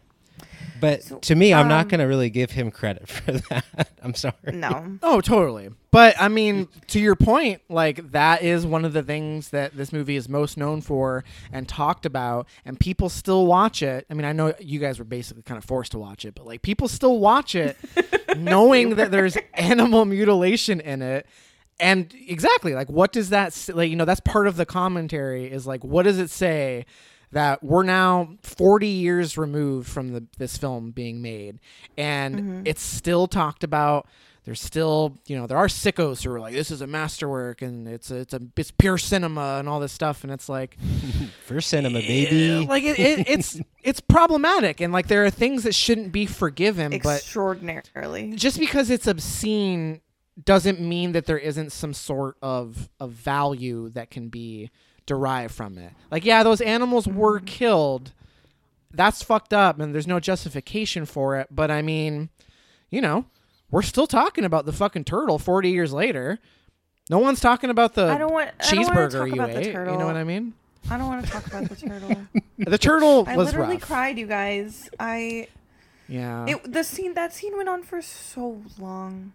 [0.80, 3.90] but So, to me i'm not um, going to really give him credit for that
[4.02, 4.98] i'm sorry no.
[5.04, 5.70] Oh, totally.
[5.92, 9.92] But I mean, to your point, like that is one of the things that this
[9.92, 14.06] movie is most known for and talked about, and people still watch it.
[14.10, 16.46] I mean, I know you guys were basically kind of forced to watch it, but
[16.46, 17.76] like people still watch it,
[18.38, 21.26] knowing that there's animal mutilation in it.
[21.80, 23.90] And exactly, like, what does that s- like?
[23.90, 25.52] You know, that's part of the commentary.
[25.52, 26.86] Is like, what does it say?
[27.32, 31.60] That we're now 40 years removed from the, this film being made.
[31.98, 32.62] And mm-hmm.
[32.66, 34.08] it's still talked about.
[34.44, 37.88] There's still you know there are sickos who are like this is a masterwork and
[37.88, 40.24] it's a, it's a it's pure cinema and all this stuff.
[40.24, 40.78] And it's like
[41.46, 42.66] for cinema baby.
[42.66, 44.82] like it, it, it's it's problematic.
[44.82, 48.34] And like there are things that shouldn't be forgiven but Extraordinarily.
[48.36, 50.02] just because it's obscene
[50.44, 54.72] doesn't mean that there isn't some sort of of value that can be
[55.06, 55.94] derived from it.
[56.10, 57.46] Like, yeah, those animals were mm-hmm.
[57.46, 58.12] killed.
[58.94, 61.48] That's fucked up, and there's no justification for it.
[61.50, 62.30] But I mean,
[62.90, 63.26] you know,
[63.70, 66.40] we're still talking about the fucking turtle 40 years later.
[67.10, 69.52] No one's talking about the I don't want I don't wanna cheeseburger talk you about
[69.52, 69.74] the ate.
[69.74, 69.94] turtle.
[69.94, 70.54] You know what I mean?
[70.90, 72.28] I don't want to talk about the turtle.
[72.58, 73.82] The turtle I literally rough.
[73.82, 74.90] cried, you guys.
[75.00, 75.48] I
[76.08, 76.46] Yeah.
[76.48, 79.34] it the scene that scene went on for so long.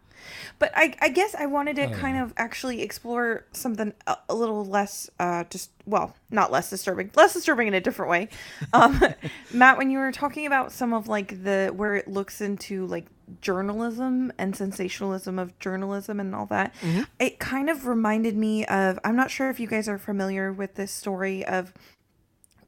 [0.59, 2.23] But I I guess I wanted to Oh, kind yeah.
[2.25, 7.11] of actually explore something a, a little less uh just well, not less disturbing.
[7.15, 8.29] Less disturbing in a different way.
[8.73, 9.01] Um
[9.53, 13.07] Matt when you were talking about some of like the where it looks into like
[13.41, 16.75] journalism and sensationalism of journalism and all that.
[16.81, 17.07] Mhm.
[17.19, 20.75] It kind of reminded me of I'm not sure if you guys are familiar with
[20.75, 21.73] this story of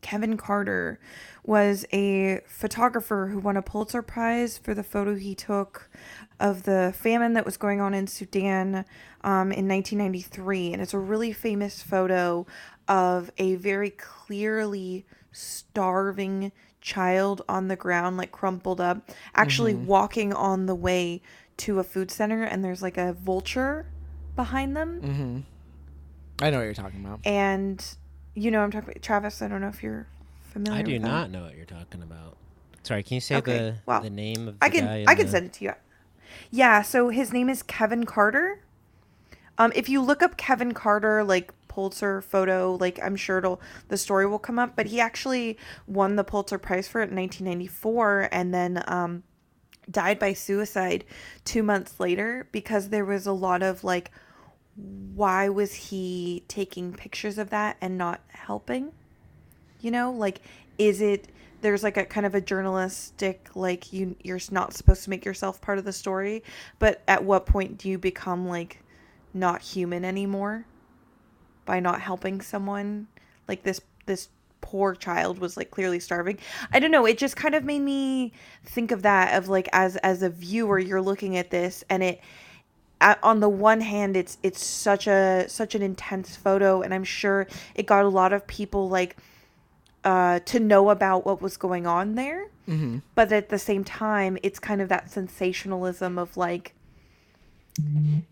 [0.00, 1.00] Kevin Carter
[1.44, 5.90] was a photographer who won a Pulitzer Prize for the photo he took
[6.40, 8.84] of the famine that was going on in Sudan
[9.22, 10.72] um, in 1993.
[10.72, 12.46] And it's a really famous photo
[12.86, 20.66] of a very clearly starving child on the ground, like crumpled up, actually walking on
[20.66, 21.20] the way
[21.58, 22.42] to a food center.
[22.42, 23.86] And there's like a vulture
[24.36, 25.00] behind them.
[25.02, 26.44] Mm-hmm.
[26.44, 27.20] I know what you're talking about.
[27.24, 27.84] And
[28.34, 29.42] you know, I'm talking about Travis.
[29.42, 30.06] I don't know if you're
[30.44, 30.78] familiar.
[30.78, 31.08] I do with that.
[31.08, 32.36] not know what you're talking about.
[32.84, 35.26] Sorry, can you say Okay, the well, the name of the I can I can
[35.26, 35.72] the- send it to you.
[36.50, 38.60] Yeah, so his name is Kevin Carter.
[39.56, 43.96] Um, if you look up Kevin Carter, like Pulitzer photo, like I'm sure it'll the
[43.96, 44.76] story will come up.
[44.76, 49.22] But he actually won the Pulitzer Prize for it in 1994, and then um,
[49.90, 51.04] died by suicide
[51.44, 54.10] two months later because there was a lot of like,
[54.76, 58.92] why was he taking pictures of that and not helping?
[59.80, 60.40] you know like
[60.76, 61.28] is it
[61.60, 65.60] there's like a kind of a journalistic like you you're not supposed to make yourself
[65.60, 66.42] part of the story
[66.78, 68.80] but at what point do you become like
[69.34, 70.66] not human anymore?
[71.64, 73.08] By not helping someone?
[73.46, 74.28] Like this this
[74.60, 76.38] poor child was like clearly starving.
[76.72, 78.32] I don't know it just kind of made me
[78.64, 82.20] think of that of like as as a viewer you're looking at this and it
[83.22, 87.46] on the one hand it's it's such a such an intense photo and i'm sure
[87.76, 89.16] it got a lot of people like
[90.08, 92.42] uh to know about what was going on there
[92.72, 92.98] Mm-hmm.
[93.18, 96.66] but at the same time it's kind of that sensationalism of like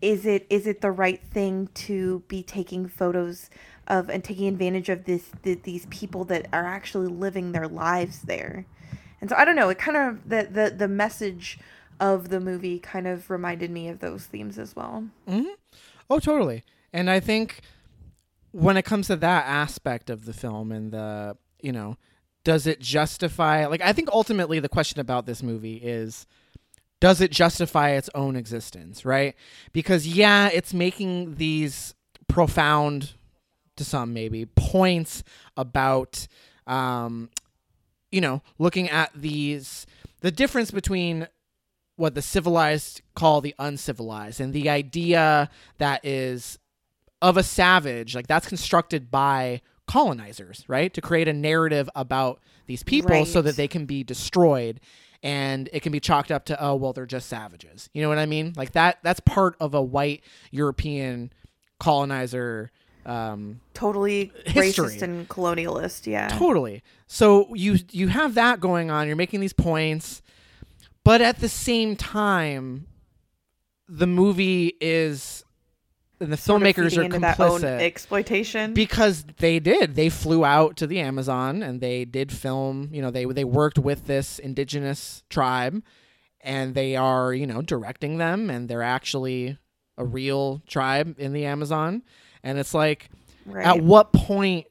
[0.01, 3.49] is it is it the right thing to be taking photos
[3.87, 8.21] of and taking advantage of this th- these people that are actually living their lives
[8.23, 8.65] there
[9.21, 11.57] and so i don't know it kind of the the, the message
[11.99, 15.47] of the movie kind of reminded me of those themes as well Mm-hmm.
[16.09, 16.63] Oh, totally.
[16.93, 17.59] And I think
[18.51, 21.97] when it comes to that aspect of the film and the, you know,
[22.43, 26.25] does it justify, like, I think ultimately the question about this movie is
[26.99, 29.35] does it justify its own existence, right?
[29.71, 31.93] Because, yeah, it's making these
[32.27, 33.13] profound,
[33.75, 35.23] to some maybe, points
[35.55, 36.27] about,
[36.65, 37.29] um,
[38.11, 39.85] you know, looking at these,
[40.21, 41.27] the difference between
[41.97, 46.57] what the civilized call the uncivilized and the idea that is
[47.21, 52.83] of a savage like that's constructed by colonizers right to create a narrative about these
[52.83, 54.79] people so that they can be destroyed
[55.23, 58.17] and it can be chalked up to oh well they're just savages you know what
[58.17, 60.21] i mean like that that's part of a white
[60.51, 61.31] european
[61.79, 62.69] colonizer
[63.05, 64.89] um totally History.
[64.89, 66.83] racist and colonialist yeah Totally.
[67.07, 69.07] So you you have that going on.
[69.07, 70.21] You're making these points,
[71.05, 72.87] but at the same time,
[73.87, 75.45] the movie is
[76.19, 79.95] and the Sort filmmakers are into that own complicit exploitation because they did.
[79.95, 82.89] They flew out to the Amazon and they did film.
[82.91, 85.83] You know, they they worked with this indigenous tribe,
[86.41, 89.57] and they are you know directing them, and they're actually
[89.97, 92.03] a real tribe in the Amazon.
[92.43, 93.09] And it's like,
[93.45, 94.67] right at what point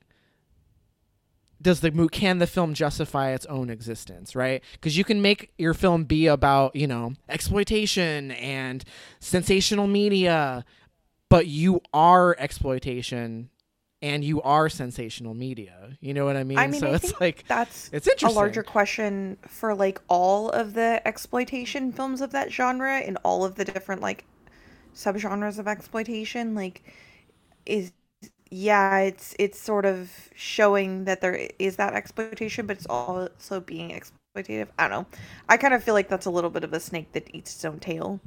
[1.61, 5.75] does the can the film justify its own existence right because you can make your
[5.75, 8.85] film be about you know exploitation and
[9.21, 10.65] sensational media
[11.29, 13.51] but you are exploitation
[14.03, 15.97] and you are sensational media.
[16.01, 18.63] You know what i mean, I mean, so I it's like that's it's a larger
[18.63, 23.65] question for like all of the exploitation films of that genre and all of the
[23.65, 24.25] different like
[24.95, 26.83] subgenres of exploitation like
[27.67, 27.93] is
[28.51, 33.91] yeah it's it's sort of showing that there is that exploitation but it's also being
[33.91, 34.69] exploitative.
[34.79, 35.07] I don't know.
[35.49, 37.65] I kind of feel like that's a little bit of a snake that eats its
[37.65, 38.21] own tail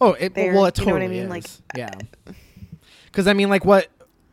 [0.00, 1.44] oh it there, well it you know totally what I mean?
[1.44, 1.60] is.
[1.74, 2.34] Like, yeah.
[3.06, 3.88] Because i mean like what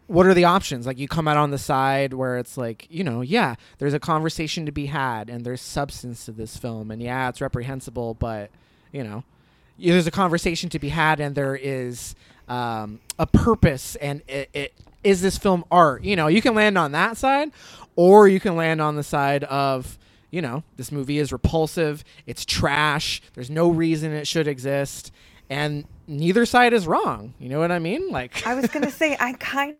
[0.10, 0.88] what are the options?
[0.88, 4.00] Like you come out on the side where it's like you know yeah there's a
[4.00, 8.50] conversation to be had and there's substance to this film and yeah it's reprehensible but
[8.92, 9.24] you know
[9.78, 12.16] there's a conversation to be had and there is
[12.48, 14.74] um, a purpose and it, it
[15.04, 16.04] is this film art?
[16.04, 17.52] You know you can land on that side
[17.96, 20.00] or you can land on the side of
[20.32, 25.12] you know this movie is repulsive it's trash there's no reason it should exist
[25.50, 29.16] and neither side is wrong you know what i mean like i was gonna say
[29.20, 29.76] i kind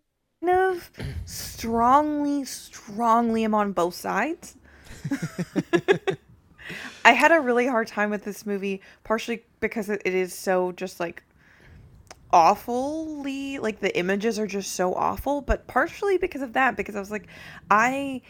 [0.48, 0.92] of
[1.26, 4.56] strongly strongly am on both sides
[7.06, 11.00] I had a really hard time with this movie, partially because it is so just
[11.00, 11.24] like
[12.32, 17.00] awfully like the images are just so awful, but partially because of that, because I
[17.00, 17.28] was like,
[17.72, 18.22] I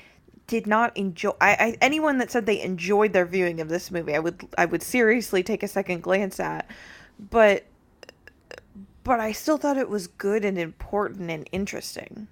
[0.47, 1.32] did not enjoy.
[1.41, 4.66] I, I anyone that said they enjoyed their viewing of this movie, I would I
[4.66, 6.70] would seriously take a second glance at,
[7.20, 7.65] but
[9.03, 12.28] but I still thought it was good and important and interesting.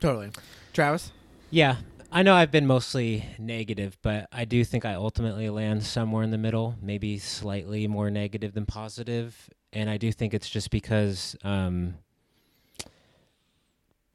[0.00, 0.30] totally
[0.72, 1.12] travis
[1.50, 1.76] Yeah.
[2.12, 6.32] I know I've been mostly negative, but I do think I ultimately land somewhere in
[6.32, 9.48] the middle, maybe slightly more negative than positive.
[9.72, 11.94] And I do think it's just because, um,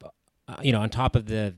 [0.04, 1.56] uh, you know, on top of the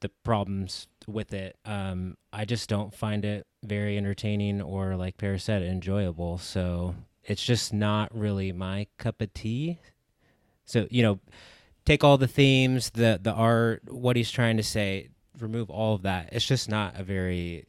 [0.00, 5.42] the problems with it, um, I just don't find it very entertaining or, like Paris
[5.44, 6.38] said, enjoyable.
[6.38, 6.94] So
[7.26, 9.78] it's just not really my cup of tea.
[10.64, 11.20] So you know,
[11.84, 15.08] take all the themes, the the art, what he's trying to say,
[15.38, 16.30] remove all of that.
[16.32, 17.66] It's just not a very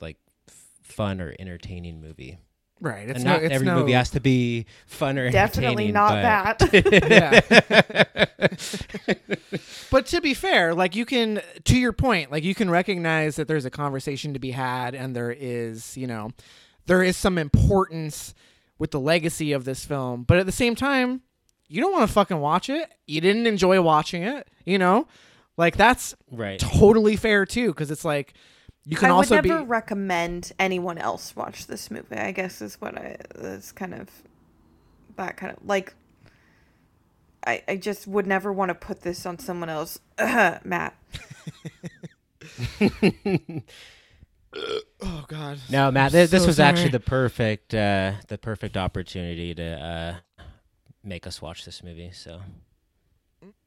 [0.00, 0.16] like
[0.48, 2.38] f- fun or entertaining movie.
[2.80, 3.08] Right.
[3.08, 6.22] It's and no, not it's every no, movie has to be fun or Definitely not
[6.22, 7.48] but- that.
[7.90, 8.24] Yeah.
[9.90, 13.48] But to be fair, like you can, to your point, like you can recognize that
[13.48, 16.30] there's a conversation to be had, and there is, you know,
[16.86, 18.34] there is some importance
[18.78, 20.22] with the legacy of this film.
[20.22, 21.22] But at the same time,
[21.68, 22.90] you don't want to fucking watch it.
[23.06, 25.06] You didn't enjoy watching it, you know,
[25.56, 26.58] like that's right.
[26.58, 28.34] totally fair too, because it's like
[28.84, 32.16] you can I would also never be recommend anyone else watch this movie.
[32.16, 34.08] I guess is what I that's kind of
[35.16, 35.94] that kind of like.
[37.46, 40.94] I I just would never want to put this on someone else, Matt.
[44.54, 49.54] oh god, No, Matt, th- this so was actually the perfect uh, the perfect opportunity
[49.54, 50.42] to uh,
[51.02, 52.10] make us watch this movie.
[52.12, 52.40] So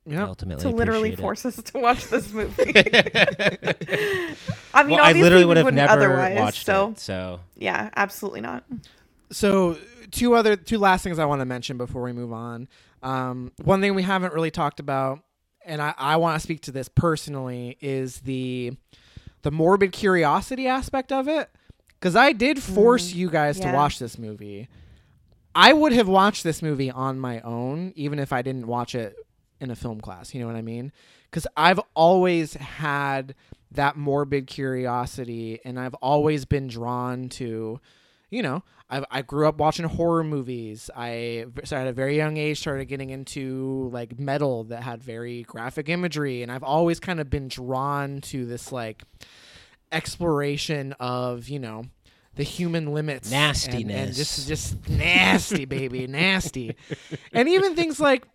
[0.05, 0.25] yeah.
[0.25, 1.21] ultimately to literally appreciate it.
[1.21, 2.63] force us to watch this movie.
[4.73, 6.39] I mean, well, I obviously literally we would have wouldn't never otherwise.
[6.39, 6.99] watched so it.
[6.99, 8.63] So yeah, absolutely not.
[9.31, 9.77] So
[10.11, 12.67] two other two last things I want to mention before we move on.
[13.03, 15.19] Um, one thing we haven't really talked about,
[15.65, 18.73] and I, I want to speak to this personally, is the
[19.41, 21.49] the morbid curiosity aspect of it.
[21.99, 24.67] Because I did mm, force you guys to watch this movie.
[25.53, 29.15] I would have watched this movie on my own, even if I didn't watch it
[29.59, 30.33] in a film class.
[30.33, 30.91] You know what I mean?
[31.29, 33.35] Because I've always had
[33.71, 37.79] that morbid curiosity, and I've always been drawn to,
[38.31, 40.89] you know, I I grew up watching horror movies.
[40.95, 45.43] I so at a very young age started getting into like metal that had very
[45.43, 49.03] graphic imagery, and I've always kind of been drawn to this like
[49.91, 51.83] exploration of you know
[52.35, 54.15] the human limits and- and, Nastiness.
[54.17, 56.75] just just nasty baby nasty
[57.33, 58.25] and even things like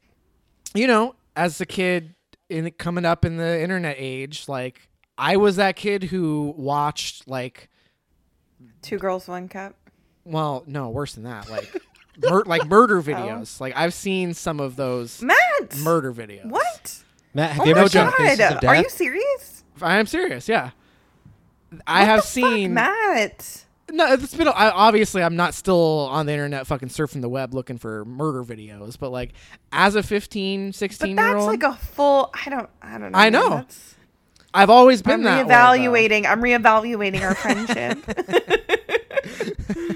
[0.75, 2.15] you know as a kid
[2.51, 4.87] in coming up in the internet age like
[5.17, 7.71] i was that kid who watched like
[8.83, 9.75] Two girls, one cup.
[10.27, 11.75] Well no worse than that like
[12.21, 13.03] mur- like murder oh.
[13.03, 17.03] videos like i've seen some of those Matt, murder videos what?
[17.33, 18.83] Matt, have Oh you my ever seen god, Faces of are Death?
[18.85, 19.65] you serious?
[19.81, 20.71] i am serious yeah
[21.87, 23.63] i have seen Matt.
[23.93, 24.49] No, it's been.
[24.49, 28.43] I, obviously, I'm not still on the internet, fucking surfing the web looking for murder
[28.43, 28.99] videos.
[28.99, 29.33] But like,
[29.71, 32.33] as a 15, 16 But year that's old, like a full.
[32.45, 32.69] I don't.
[32.83, 33.19] I don't know.
[33.19, 33.49] I man, know.
[33.51, 33.95] that's-
[34.53, 35.47] I've always been I'm that.
[35.47, 35.55] way, though.
[35.93, 36.27] reevaluating.
[36.27, 38.05] I'm reevaluating our friendship.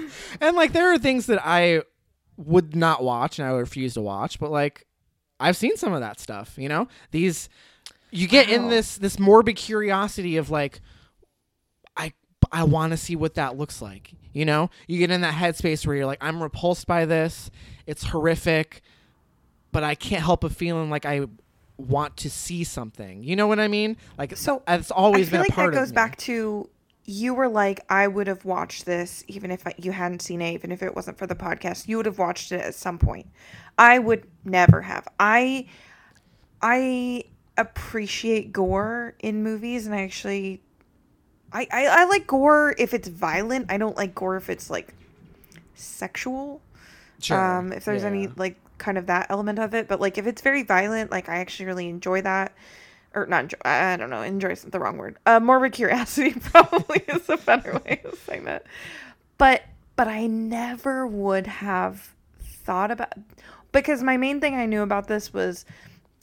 [0.41, 1.83] and like, there are things that I
[2.37, 4.39] would not watch and I would refuse to watch.
[4.39, 4.85] But like,
[5.39, 6.55] I've seen some of that stuff.
[6.57, 7.47] You know, these
[8.11, 10.81] you get in this this morbid curiosity of like,
[11.95, 12.13] I
[12.51, 14.11] I want to see what that looks like.
[14.33, 17.51] You know, you get in that headspace where you're like, I'm repulsed by this.
[17.85, 18.81] It's horrific,
[19.71, 21.25] but I can't help but feeling like I
[21.77, 23.23] want to see something.
[23.23, 23.97] You know what I mean?
[24.17, 25.95] Like, So, it's always I been feel a like that goes me.
[25.95, 26.69] back to
[27.05, 30.71] you were like I would have watched this even if you hadn't seen it, even
[30.71, 31.87] if it wasn't for the podcast.
[31.87, 33.27] You would have watched it at some point.
[33.77, 35.07] I would never have.
[35.19, 35.67] I
[36.61, 37.23] I
[37.57, 40.61] appreciate gore in movies, and I actually
[41.51, 43.67] I, I I like gore if it's violent.
[43.69, 44.93] I don't like gore if it's like
[45.75, 46.61] sexual.
[47.19, 47.37] Sure.
[47.37, 50.41] Um, if there's any like kind of that element of it, but like if it's
[50.41, 52.53] very violent, like I actually really enjoy that,
[53.13, 53.57] or not enjoy.
[53.65, 54.21] I don't know.
[54.21, 55.17] Enjoy isn't the wrong word.
[55.25, 58.65] Uh, morbid curiosity probably is a better way of saying that.
[59.37, 59.63] But
[59.95, 63.13] but I never would have thought about
[63.71, 65.65] because my main thing I knew about this was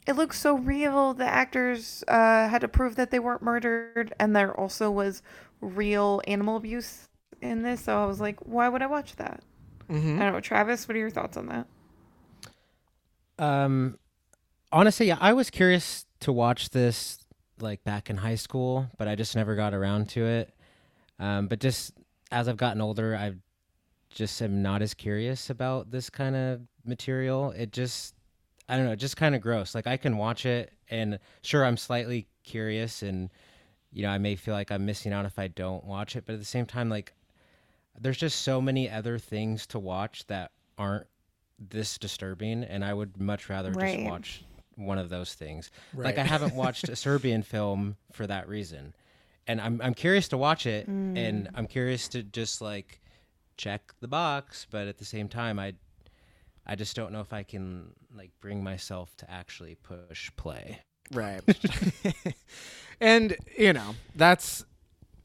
[0.07, 1.13] it looks so real.
[1.15, 5.23] The actors uh, had to prove that they weren't murdered, and there also was
[5.61, 7.09] real animal abuse
[7.43, 7.83] in this.
[7.83, 9.43] So I was like, why would I watch that?
[9.91, 10.17] Mhm.
[10.17, 10.89] I don't know, Travis.
[10.89, 11.67] What are your thoughts on that?
[13.39, 13.99] Um,
[14.73, 17.19] honestly, yeah, I was curious to watch this
[17.61, 20.55] like back in high school, but I just never got around to it.
[21.19, 21.93] Um, but just
[22.31, 23.39] as I've gotten older, I've
[24.11, 27.51] just am not as curious about this kind of material.
[27.53, 28.15] It just,
[28.69, 29.75] I don't know, just kind of gross.
[29.75, 33.31] Like I can watch it, and sure, I'm slightly curious, and
[33.93, 36.25] you know, I may feel like I'm missing out if I don't watch it.
[36.27, 37.13] But at the same time, like,
[37.99, 41.07] there's just so many other things to watch that aren't
[41.59, 43.97] this disturbing, and I would much rather Right.
[43.97, 44.45] just watch
[44.79, 45.71] one of those things.
[45.93, 48.95] Like I haven't watched a Serbian film for that reason,
[49.47, 51.19] and I'm I'm curious to watch it, Mm.
[51.19, 53.01] and I'm curious to just like
[53.57, 55.75] check the box, but at the same time, I
[56.67, 60.81] I just don't know if I can like bring myself to actually push play.
[61.13, 61.41] Right.
[63.01, 64.65] and you know that's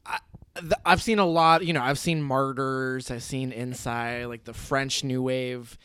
[0.06, 0.18] I,
[0.58, 1.64] th- I've seen a lot.
[1.64, 3.10] You know, I've seen Martyrs.
[3.10, 5.76] I've seen Inside, like the French New Wave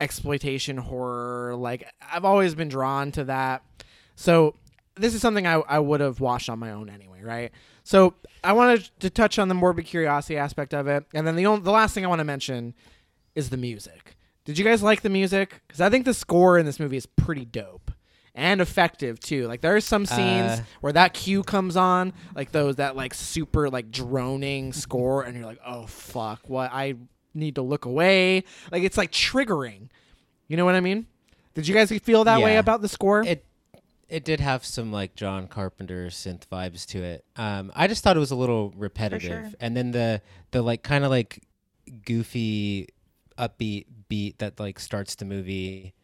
[0.00, 1.54] exploitation horror.
[1.56, 3.62] Like I've always been drawn to that.
[4.16, 4.56] So
[4.96, 7.50] this is something I, I would have watched on my own anyway, right?
[7.82, 11.46] So I wanted to touch on the morbid curiosity aspect of it, and then the
[11.46, 12.74] only, the last thing I want to mention
[13.34, 14.16] is the music.
[14.44, 15.62] Did you guys like the music?
[15.66, 17.90] Because I think the score in this movie is pretty dope
[18.34, 19.46] and effective too.
[19.46, 23.14] Like there are some scenes Uh, where that cue comes on, like those that like
[23.14, 26.70] super like droning score, and you're like, oh fuck, what?
[26.72, 26.94] I
[27.34, 28.44] need to look away.
[28.72, 29.88] Like it's like triggering.
[30.48, 31.06] You know what I mean?
[31.54, 33.24] Did you guys feel that way about the score?
[33.24, 33.44] It
[34.08, 37.24] it did have some like John Carpenter synth vibes to it.
[37.36, 39.52] Um, I just thought it was a little repetitive, sure.
[39.60, 40.20] and then the
[40.50, 41.42] the like kind of like
[42.04, 42.88] goofy
[43.38, 45.94] upbeat beat that like starts the movie.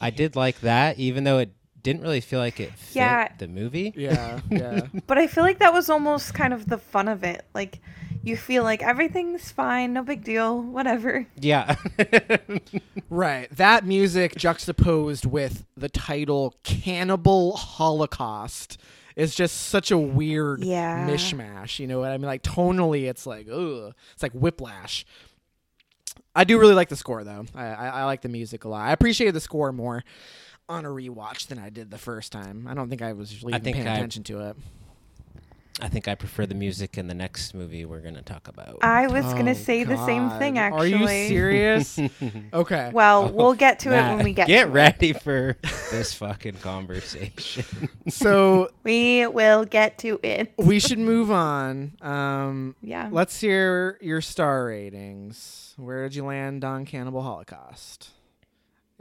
[0.00, 1.50] I did like that, even though it
[1.82, 3.28] didn't really feel like it fit Yeah.
[3.38, 3.92] the movie.
[3.96, 4.86] yeah, yeah.
[5.06, 7.44] But I feel like that was almost kind of the fun of it.
[7.54, 7.80] Like
[8.24, 11.26] you feel like everything's fine, no big deal, whatever.
[11.40, 11.76] Yeah.
[13.10, 13.48] Right.
[13.56, 18.78] That music juxtaposed with the title Cannibal Holocaust
[19.14, 21.06] is just such a weird Yeah.
[21.08, 21.78] mishmash.
[21.78, 22.26] You know what I mean?
[22.26, 23.94] Like tonally it's like ugh.
[24.14, 25.04] It's like whiplash.
[26.34, 27.44] I do really like the score though.
[27.54, 28.80] I, I, I like the music a lot.
[28.88, 30.02] I appreciated the score more
[30.68, 32.66] on a rewatch than I did the first time.
[32.68, 34.56] I don't think I was really I even think paying I- attention to it.
[35.80, 38.78] I think I prefer the music in the next movie we're gonna talk about.
[38.82, 40.60] I was Oh, gonna say the same thing God.
[40.72, 40.94] actually.
[40.94, 41.98] Are you serious?
[42.54, 42.90] okay.
[42.94, 45.56] Well, we'll get to it Matt, when we get, get to ready for
[45.90, 47.88] this fucking conversation.
[48.08, 48.70] so.
[48.84, 50.52] We will get to it.
[50.58, 51.94] we should move on.
[52.00, 53.08] Um, Yeah.
[53.10, 55.74] Let's hear your star ratings.
[55.76, 58.10] Where did you land on Cannibal Holocaust?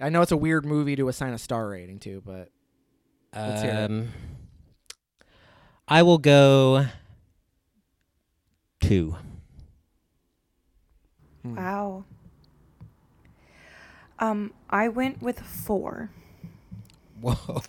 [0.01, 2.49] I know it's a weird movie to assign a star rating to, but
[3.35, 3.77] Let's hear it.
[3.91, 4.07] Um,
[5.87, 6.87] I will go
[8.81, 9.15] two.
[11.41, 11.55] hmm.
[11.55, 12.05] Wow.
[14.19, 16.09] Um, I went with four.
[17.19, 17.61] Whoa,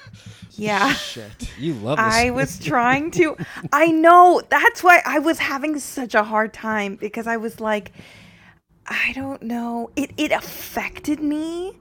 [0.56, 0.92] Yeah.
[0.94, 1.50] shit.
[1.58, 2.06] you love this.
[2.06, 3.36] I was trying to.
[3.72, 4.42] I know.
[4.48, 7.92] That's why I was having such a hard time because I was like,
[8.86, 9.90] I don't know.
[9.96, 11.78] It it affected me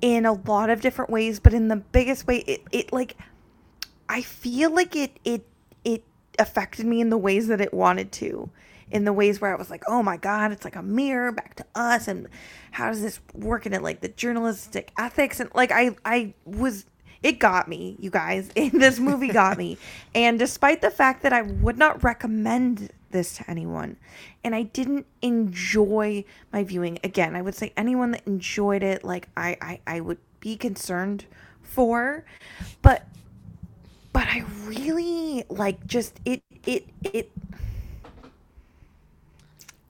[0.00, 3.16] in a lot of different ways, but in the biggest way, it it like
[4.10, 5.46] I feel like it it
[5.84, 6.02] it
[6.38, 8.50] affected me in the ways that it wanted to.
[8.90, 11.54] In the ways where I was like, oh my God, it's like a mirror back
[11.54, 12.08] to us.
[12.08, 12.26] And
[12.72, 13.82] how does this work in it?
[13.82, 15.38] Like the journalistic ethics.
[15.38, 16.86] And like, I, I was,
[17.22, 18.48] it got me, you guys.
[18.56, 19.78] this movie got me.
[20.16, 23.96] And despite the fact that I would not recommend this to anyone,
[24.42, 29.28] and I didn't enjoy my viewing, again, I would say anyone that enjoyed it, like,
[29.36, 31.26] I, I, I would be concerned
[31.62, 32.24] for.
[32.82, 33.06] But
[34.12, 37.30] but I really like just it it it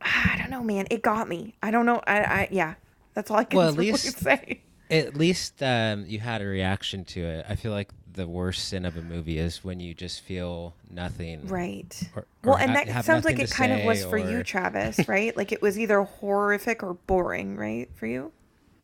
[0.01, 0.87] I don't know, man.
[0.91, 1.55] It got me.
[1.63, 2.01] I don't know.
[2.07, 2.75] I, I yeah.
[3.15, 4.61] That's all I can Well, at really least- say.
[4.91, 7.47] At least um, you had a reaction to it.
[7.49, 11.47] I feel like the worst sin of a movie is when you just feel nothing.
[11.47, 11.97] Right.
[12.17, 14.43] Or, or Well, and ha- that sounds like it kind of was say for you,
[14.43, 15.37] Travis, right?
[15.37, 17.89] like it was either horrific or boring, right?
[17.95, 18.33] For you?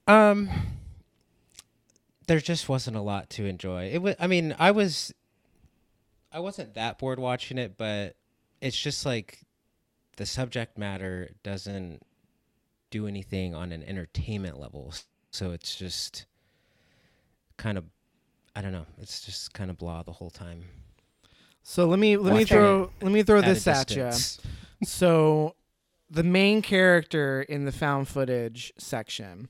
[0.06, 0.48] Um,
[2.28, 3.86] there just wasn't a lot to enjoy.
[3.90, 4.14] It was.
[4.20, 5.12] I mean, I was.
[6.36, 8.14] I wasn't that bored watching it, but
[8.60, 9.40] it's just like
[10.18, 12.02] the subject matter doesn't
[12.90, 14.92] do anything on an entertainment level.
[15.30, 16.26] So it's just
[17.56, 17.84] kind of.
[18.54, 18.84] I don't know.
[19.00, 20.64] It's just kind of blah the whole time.
[21.62, 24.10] So let me let me throw let me throw At this at you.
[24.84, 25.54] So
[26.10, 29.48] the main character in the found footage section,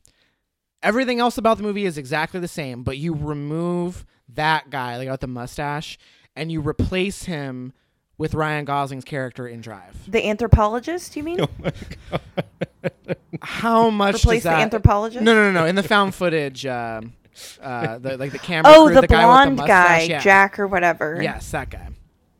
[0.84, 5.08] everything else about the movie is exactly the same, but you remove that guy, like
[5.08, 5.98] with the mustache,
[6.36, 7.72] and you replace him
[8.18, 10.10] with Ryan Gosling's character in Drive.
[10.10, 11.40] The anthropologist, you mean?
[11.48, 11.72] Oh my
[12.10, 13.16] god!
[13.42, 15.22] How much Replace does the anthropologist?
[15.22, 15.66] No, no, no, no.
[15.66, 17.12] In the found footage, um,
[17.60, 18.72] uh, the, like the camera.
[18.74, 20.20] Oh, crew, the, the, guy blonde with the guy, yeah.
[20.20, 21.18] Jack or whatever.
[21.20, 21.88] Yes, that guy.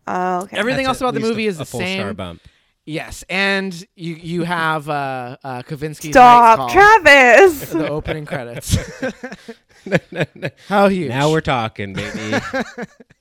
[0.07, 0.57] Oh, okay.
[0.57, 2.01] Everything That's else about the movie a, is a the full same.
[2.01, 2.43] star bump.
[2.85, 7.71] Yes, and you you have uh, uh, Kavinsky's Stop, Call, Travis.
[7.71, 8.79] the opening credits.
[10.69, 11.09] How huge?
[11.09, 12.39] Now we're talking, baby.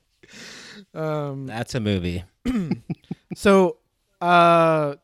[0.96, 2.24] um, That's a movie.
[3.34, 3.76] so
[4.20, 4.94] uh,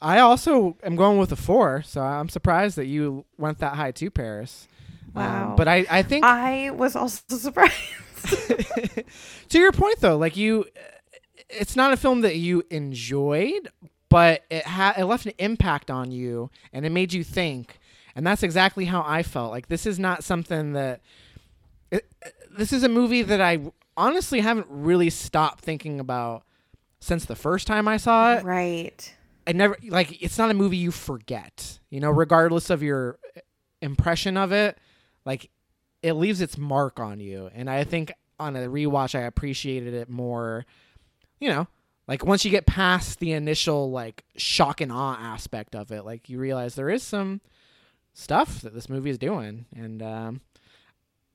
[0.00, 1.82] I also am going with a four.
[1.82, 4.66] So I'm surprised that you went that high too, Paris.
[5.14, 5.54] Wow.
[5.56, 7.74] but I I think I was also surprised.
[9.48, 10.64] to your point though, like you,
[11.48, 13.68] it's not a film that you enjoyed,
[14.08, 17.78] but it had it left an impact on you and it made you think,
[18.14, 19.52] and that's exactly how I felt.
[19.52, 21.00] Like this is not something that.
[21.90, 22.10] It,
[22.50, 23.60] this is a movie that I
[23.96, 26.44] honestly haven't really stopped thinking about
[27.00, 28.44] since the first time I saw it.
[28.44, 29.14] right.
[29.46, 31.78] I never like it's not a movie you forget.
[31.90, 33.18] You know, regardless of your
[33.80, 34.78] impression of it,
[35.24, 35.50] like
[36.02, 37.50] it leaves its mark on you.
[37.54, 40.66] And I think on a rewatch I appreciated it more,
[41.38, 41.68] you know,
[42.08, 46.28] like once you get past the initial like shock and awe aspect of it, like
[46.28, 47.40] you realize there is some
[48.14, 50.40] stuff that this movie is doing and um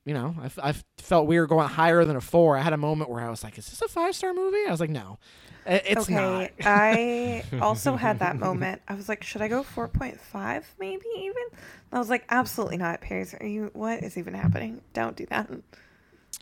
[0.04, 2.56] you know, I felt we were going higher than a four.
[2.56, 4.70] I had a moment where I was like, "Is this a five star movie?" I
[4.70, 5.18] was like, "No,
[5.66, 6.14] I- it's okay.
[6.14, 8.82] not." I also had that moment.
[8.88, 11.42] I was like, should I go 4.5 maybe even?
[11.52, 13.00] And I was like, absolutely not.
[13.00, 14.80] Paris, are you, what is even happening?
[14.92, 15.48] Don't do that.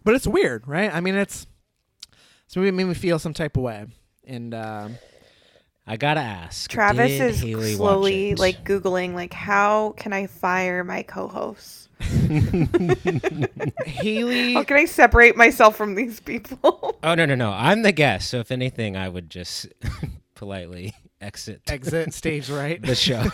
[0.04, 0.92] but it's weird, right?
[0.94, 1.46] I mean, it's
[2.46, 3.86] this movie made me feel some type of way,
[4.26, 4.96] and um,
[5.86, 6.70] I gotta ask.
[6.70, 11.28] Travis did is Haley watch slowly like Googling, like, how can I fire my co
[11.28, 11.88] hosts?
[13.86, 14.54] Haley.
[14.54, 16.96] How can I separate myself from these people?
[17.02, 17.50] Oh no no no!
[17.50, 19.66] I'm the guest, so if anything, I would just
[20.34, 22.80] politely exit exit stage right.
[22.82, 23.24] the show.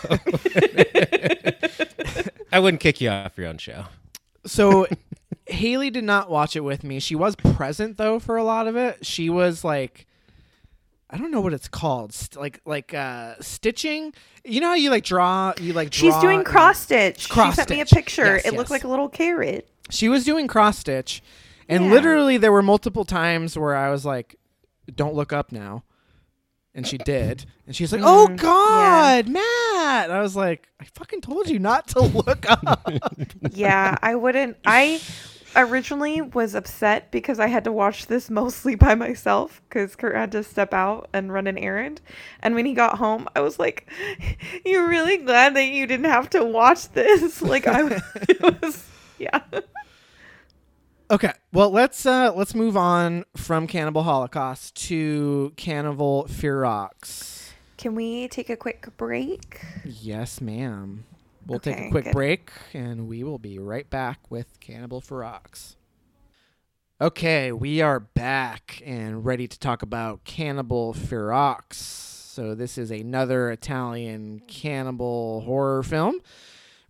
[2.51, 3.85] I wouldn't kick you off your own show.
[4.45, 4.87] So
[5.47, 6.99] Haley did not watch it with me.
[7.01, 9.05] She was present though for a lot of it.
[9.05, 10.07] She was like
[11.09, 12.11] I don't know what it's called.
[12.13, 14.13] St- like like uh stitching.
[14.43, 17.29] You know how you like draw you like She's doing cross stitch.
[17.29, 18.25] Cross she sent me a picture.
[18.35, 18.57] Yes, it yes.
[18.57, 19.69] looked like a little carrot.
[19.89, 21.21] She was doing cross stitch
[21.69, 21.91] and Yeah.
[21.91, 24.35] literally there were multiple times where I was like
[24.95, 25.83] don't look up now.
[26.75, 27.45] And she did.
[27.65, 28.37] And she's like, "Oh Mhm.
[28.37, 32.87] god, Matt." I was like, "I fucking told you not to look up."
[33.51, 34.57] yeah, I wouldn't.
[34.63, 35.01] I
[35.55, 40.31] originally was upset because I had to watch this mostly by myself because Kurt had
[40.33, 42.01] to step out and run an errand.
[42.41, 43.89] And when he got home, I was like,
[44.65, 47.83] "You're really glad that you didn't have to watch this." Like I
[48.41, 48.85] was,
[49.17, 49.39] yeah.
[51.09, 57.51] Okay, well let's uh let's move on from Cannibal Holocaust to Cannibal Ferox.
[57.77, 59.61] Can we take a quick break?
[59.85, 61.05] Yes, ma'am.
[61.47, 62.13] We'll take a quick good.
[62.13, 65.75] break and we will be right back with Cannibal Ferox.
[66.99, 71.75] Okay, we are back and ready to talk about Cannibal Ferox.
[71.75, 76.19] So this is another Italian cannibal horror film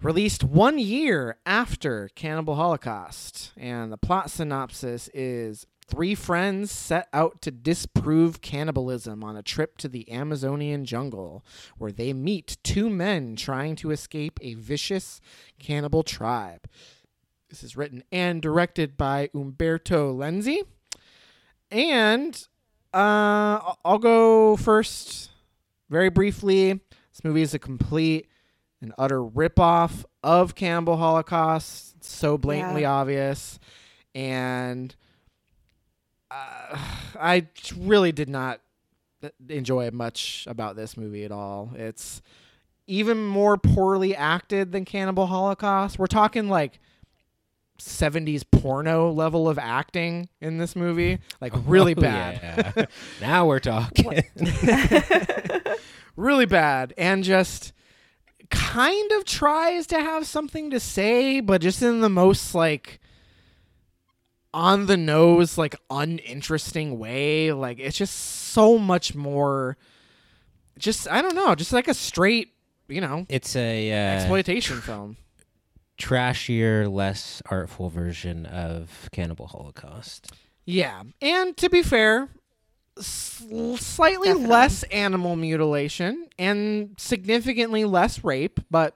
[0.01, 3.51] released one year after Cannibal Holocaust.
[3.57, 9.77] And the plot synopsis is three friends set out to disprove cannibalism on a trip
[9.77, 11.45] to the Amazonian jungle,
[11.77, 15.21] where they meet two men trying to escape a vicious
[15.59, 16.67] cannibal tribe.
[17.49, 20.63] This is written and directed by Umberto Lenzi.
[21.71, 22.35] And
[22.93, 25.31] uh, I'll- go first
[25.89, 26.73] very briefly.
[27.11, 28.27] This movie is a complete
[28.81, 31.95] and utter ripoff of Cannibal Holocaust.
[31.97, 32.91] It's so blatantly Yeah.
[32.93, 33.59] obvious.
[34.13, 34.95] And
[36.31, 36.77] uh,
[37.19, 37.47] I
[37.77, 38.61] really did not
[39.49, 41.71] enjoy much about this movie at all.
[41.75, 42.21] It's
[42.87, 45.97] even more poorly acted than Cannibal Holocaust.
[45.99, 46.79] We're talking like
[47.79, 51.19] 70s porno level of acting in this movie.
[51.41, 52.73] Like really Oh, bad.
[52.77, 52.85] yeah.
[53.21, 54.23] now we're talking.
[56.15, 57.73] really bad and just
[58.49, 62.99] kind of tries to have something to say but just in the most like
[64.57, 69.77] on the nose like uninteresting way like it's just so much more
[70.79, 72.49] just i don't know just like a straight
[72.87, 75.15] you know It's a uh, exploitation film
[75.99, 80.31] trashier, less artful version of Cannibal Holocaust.
[80.65, 82.29] yeah and to be fair
[82.97, 83.43] s-
[83.77, 84.47] slightly Definitely.
[84.47, 88.95] less animal mutilation and significantly less rape but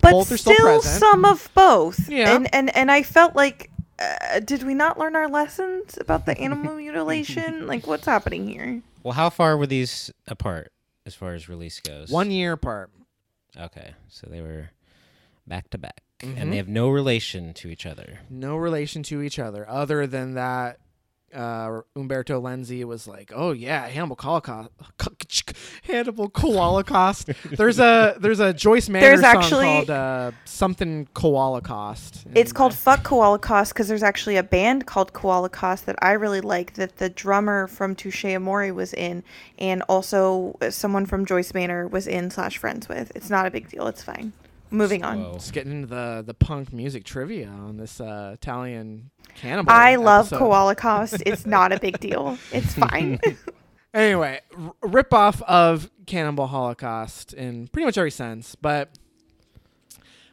[0.00, 2.08] but both are still, still present some of both.
[2.08, 2.34] Yeah.
[2.34, 3.70] And and and I felt like
[4.02, 7.66] uh, did we not learn our lessons about the animal mutilation?
[7.66, 8.82] Like what's happening here?
[9.02, 10.72] Well, how far were these apart
[11.06, 12.10] as far as release goes?
[12.10, 12.90] One year apart.
[13.58, 14.70] Okay, so they were
[15.46, 16.36] back to back, Mhm.
[16.40, 18.20] and they have no relation to each other.
[18.30, 20.78] No relation to each other, other than that.
[21.32, 24.70] Uh, Umberto Lenzi was like, "Oh yeah, Hannibal Holocaust,
[25.82, 32.24] Hannibal Holocaust." there's a there's a Joyce Manor There's song actually- called uh, something Holocaust.
[32.34, 36.74] It's called Fuck Koalacaust because there's actually a band called Koalacaust that I really like
[36.74, 39.22] that the drummer from Touche Amore was in,
[39.58, 43.12] and also someone from Joyce Manor was in slash friends with.
[43.14, 43.86] It's not a big deal.
[43.86, 44.32] It's fine.
[44.72, 45.22] Moving on.
[45.22, 45.32] Whoa.
[45.34, 49.70] Just getting into the the punk music trivia on this uh, Italian cannibal.
[49.72, 50.40] I love episode.
[50.40, 51.22] Koalacaust.
[51.26, 52.38] It's not a big deal.
[52.52, 53.20] It's fine.
[53.94, 58.88] Anyway, r- rip off of Cannibal Holocaust in pretty much every sense, but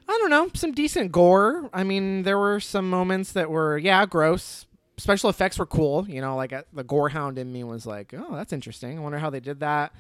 [0.08, 1.70] I don't know, some decent gore.
[1.74, 4.66] I mean, there were some moments that were yeah, gross.
[4.96, 8.14] Special effects were cool, you know, like uh, the gore hound in me was like,
[8.18, 8.98] "Oh, that's interesting.
[8.98, 9.94] I wonder how they did that."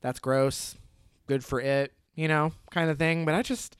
[0.00, 0.74] That's gross.
[1.28, 3.76] Good for it, you know, kind of thing, but I just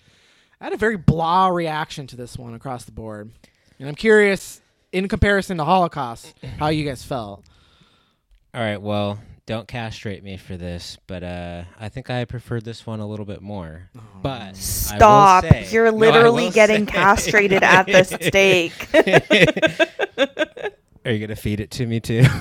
[0.61, 3.31] I had a very blah reaction to this one across the board.
[3.79, 4.61] And I'm curious
[4.93, 7.45] in comparison to Holocaust, how you guys felt.
[8.55, 12.87] All right, well, don't castrate me for this, but uh, I think I preferred this
[12.87, 13.91] one a little bit more.
[14.23, 15.45] But Stop.
[15.45, 18.89] say- You're No, I literly will getting say- castrated at the stake.
[21.05, 22.25] Are you gonna feed it to me too?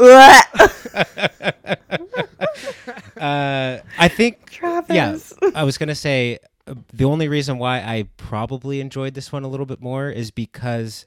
[3.20, 5.34] uh, I think Travis.
[5.42, 5.50] yeah.
[5.54, 9.48] I was gonna say uh, the only reason why I probably enjoyed this one a
[9.48, 11.06] little bit more is because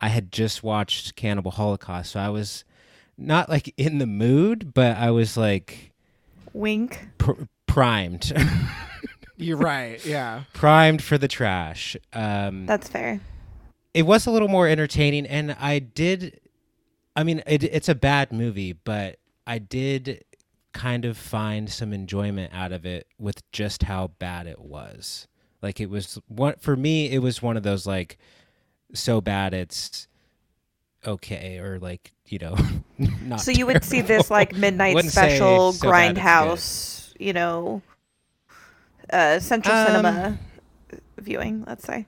[0.00, 2.64] I had just watched Cannibal Holocaust, so I was
[3.16, 5.92] not like in the mood, but I was like
[6.52, 7.06] Wink.
[7.18, 8.32] pr- primed,
[9.36, 10.04] You're right.
[10.06, 10.44] Yeah.
[10.52, 11.96] primed for the trash.
[12.12, 13.20] Um, That's fair.
[13.92, 16.40] it was a little more entertaining and i did
[17.16, 20.24] i mean it, it's a bad movie but i did
[20.74, 25.26] kind of find some enjoyment out of it with just how bad it was
[25.62, 28.18] like it was one for me it was one of those like
[28.92, 30.08] so bad it's
[31.06, 32.56] okay or like you know
[33.22, 37.82] not So you would see this like midnight special so grindhouse, you know,
[39.10, 40.38] uh, Central Um, Cinema
[41.18, 42.06] viewing, let's say.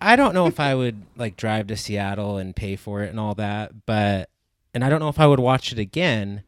[0.00, 3.20] I don't know if I would like drive to Seattle and pay for it and
[3.20, 4.28] all that, but
[4.74, 6.42] and I don't know if I would watch it again.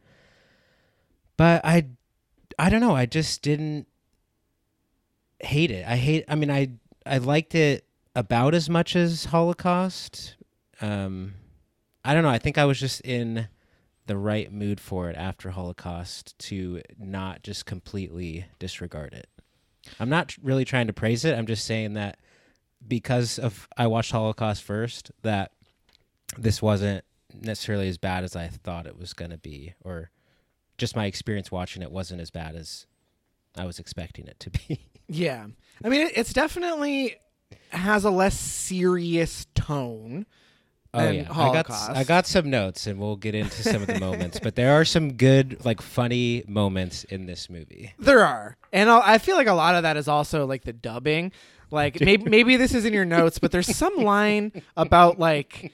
[1.37, 1.87] But I
[2.57, 3.87] I don't know, I just didn't
[5.39, 5.85] hate it.
[5.87, 6.71] I hate I mean I
[7.05, 10.35] I liked it about as much as Holocaust.
[10.81, 11.33] Um
[12.03, 13.47] I don't know, I think I was just in
[14.07, 19.27] the right mood for it after Holocaust to not just completely disregard it.
[19.99, 21.37] I'm not really trying to praise it.
[21.37, 22.19] I'm just saying that
[22.87, 25.51] because of I watched Holocaust first that
[26.37, 30.11] this wasn't necessarily as bad as I thought it was going to be or
[30.77, 32.85] just my experience watching it wasn't as bad as
[33.57, 34.81] I was expecting it to be.
[35.07, 35.45] Yeah.
[35.83, 37.17] I mean, it, it's definitely
[37.69, 40.25] has a less serious tone.
[40.95, 41.27] Oh yeah.
[41.29, 44.55] I got I got some notes and we'll get into some of the moments, but
[44.55, 47.93] there are some good like funny moments in this movie.
[47.99, 50.73] There are, and I'll, I feel like a lot of that is also like the
[50.73, 51.31] dubbing.
[51.71, 55.73] Like maybe maybe this is in your notes, but there's some line about like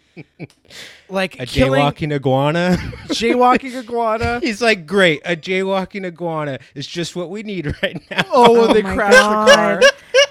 [1.09, 2.77] like A killing jaywalking iguana.
[3.09, 4.39] jaywalking iguana.
[4.39, 8.73] He's like, "Great, a jaywalking iguana is just what we need right now." Oh, when
[8.73, 9.81] they oh crashed crash the car.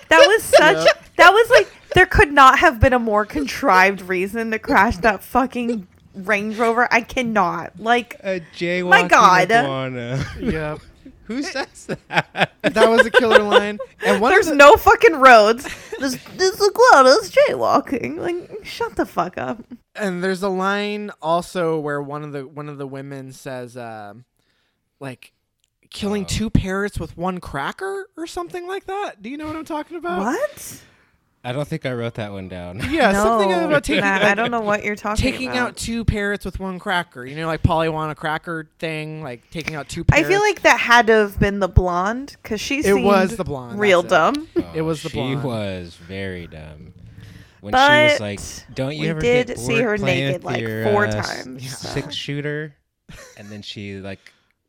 [0.08, 0.88] That was such.
[1.16, 5.22] That was like there could not have been a more contrived reason to crash that
[5.22, 6.88] fucking Range Rover.
[6.92, 7.78] I cannot.
[7.78, 9.50] Like A jaywalking God.
[9.50, 10.24] iguana.
[10.40, 10.78] Yeah,
[11.30, 12.52] Who says that?
[12.62, 13.78] that was a killer line.
[14.04, 15.64] And one there's of the, no fucking roads.
[15.98, 18.16] This this iguana's jaywalking.
[18.18, 19.58] Like shut the fuck up.
[19.94, 24.24] and there's a line also where one of the one of the women says, um,
[24.98, 25.32] like,
[25.90, 26.28] killing Oh.
[26.28, 29.22] two parrots with one cracker or something like that.
[29.22, 30.20] Do you know what I'm talking about?
[30.20, 30.82] What?
[31.42, 32.80] I don't think I wrote that one down.
[32.90, 35.54] Yeah, something about taking Matt, I don't know what you're talking taking about.
[35.54, 37.24] Taking out two parrots with one cracker.
[37.24, 40.04] You know, like Polly want a cracker thing, like taking out two.
[40.04, 40.26] Parrots.
[40.26, 43.36] I feel like that had to have been the blonde because she It seemed was
[43.38, 44.54] the blonde, real that's it.
[44.54, 44.64] dumb.
[44.74, 45.40] It was the blonde.
[45.40, 46.92] she was very dumb.
[47.62, 48.40] When But she was like,
[48.74, 51.88] "Don't you we ever did get see her naked, like, four uh, times, s- so.
[51.88, 52.74] six shooter?"
[53.38, 54.20] And then she like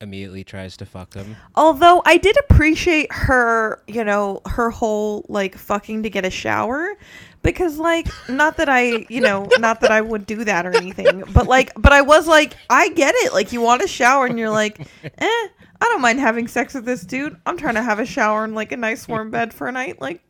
[0.02, 1.36] immediately tries to fuck him.
[1.56, 6.96] Although I did appreciate her, you know, her whole like fucking to get a shower
[7.42, 11.24] because like not that I, you know, not that I would do that or anything,
[11.34, 13.34] but like but I was like I get it.
[13.34, 16.86] Like you want a shower and you're like, "Eh, I don't mind having sex with
[16.86, 17.38] this dude.
[17.46, 20.02] I'm trying to have a shower in like a nice warm bed for a night."
[20.02, 20.22] Like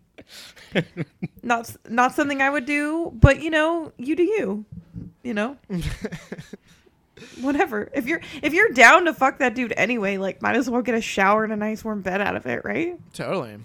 [1.43, 4.65] not not something I would do, but you know, you do you.
[5.23, 5.57] You know?
[7.41, 7.89] Whatever.
[7.93, 10.95] If you're if you're down to fuck that dude anyway, like might as well get
[10.95, 12.99] a shower and a nice warm bed out of it, right?
[13.13, 13.57] Totally.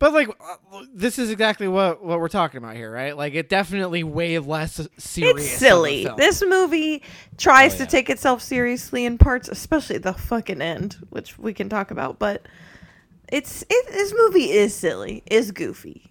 [0.00, 3.16] But like, uh, this is exactly what what we're talking about here, right?
[3.16, 4.98] Like, it definitely way less serious.
[4.98, 6.04] It's of a silly.
[6.04, 6.16] film.
[6.16, 7.02] This movie
[7.36, 7.88] tries Oh, to yeah.
[7.88, 12.20] take itself seriously in parts, especially the fucking end, which we can talk about.
[12.20, 12.46] But
[13.28, 16.04] it's it, this movie is silly, is goofy.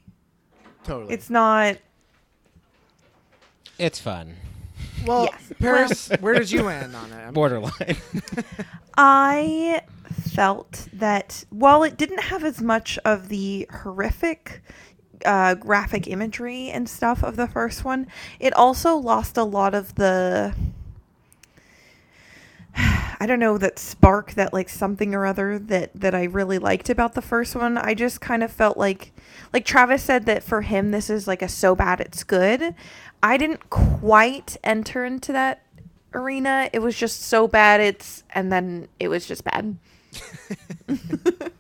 [0.83, 1.13] totally.
[1.13, 1.77] It's not.
[3.79, 4.35] It's fun,
[5.05, 5.51] well, yes.
[5.59, 6.09] Paris.
[6.19, 7.15] where did you land on it?
[7.15, 7.97] I'm- borderline.
[8.97, 9.81] I
[10.29, 14.61] felt that while it didn't have as much of the horrific
[15.25, 18.07] uh, graphic imagery and stuff of the first one,
[18.39, 20.55] it also lost a lot of the.
[23.19, 26.89] I don't know that spark that like something or other that that I really liked
[26.89, 27.77] about the first one.
[27.77, 29.11] I just kind of felt like
[29.53, 32.75] like Travis said that for him this is like a so bad it's good.
[33.23, 35.63] I didn't quite enter into that
[36.13, 36.69] arena.
[36.71, 39.77] It was just so bad it's and then it was just bad.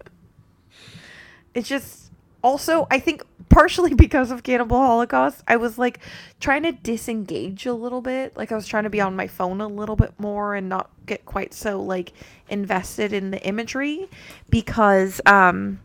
[1.55, 2.06] it's just
[2.47, 5.99] also I think partially because of Cannibal Holocaust, I was like
[6.39, 8.35] trying to disengage a little bit.
[8.37, 10.89] Like I was trying to be on my phone a little bit more and not
[11.05, 12.13] get quite so like
[12.49, 14.07] invested in the imagery
[14.49, 15.79] because um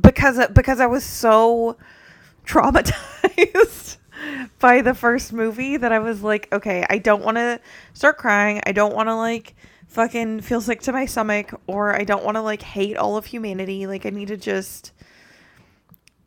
[0.00, 1.76] because because I was so
[2.46, 3.98] traumatized
[4.58, 7.60] by the first movie that I was like, okay, I don't want to
[7.94, 8.60] start crying.
[8.66, 9.54] I don't want to like
[9.92, 13.26] fucking feel sick to my stomach or I don't want to like hate all of
[13.26, 13.86] humanity.
[13.86, 14.92] Like I need to just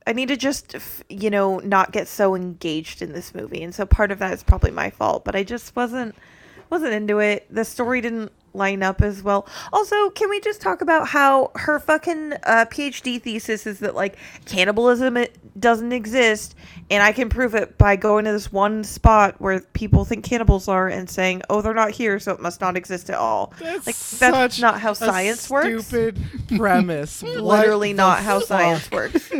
[0.06, 0.76] I need to just
[1.10, 3.64] you know not get so engaged in this movie.
[3.64, 6.16] And so part of that is probably my fault, but I just wasn't
[6.70, 7.48] wasn't into it.
[7.50, 9.48] The story didn't line up as well.
[9.74, 14.18] Also, can we just talk about how her fucking uh, PhD thesis is that like
[14.46, 16.56] cannibalism it doesn't exist,
[16.90, 20.68] and I can prove it by going to this one spot where people think cannibals
[20.68, 23.88] are and saying, "Oh, they're not here, so it must not exist at all." That's
[23.88, 25.88] like that's such not how a science works.
[25.88, 26.20] Stupid
[26.58, 27.24] premise.
[27.24, 28.48] Literally not how fuck?
[28.48, 29.32] science works.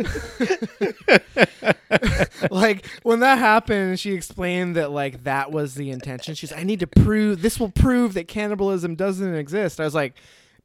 [2.50, 6.34] like when that happened, she explained that like that was the intention.
[6.34, 9.80] She's, I need to prove this will prove that cannibalism doesn't exist.
[9.80, 10.14] I was like,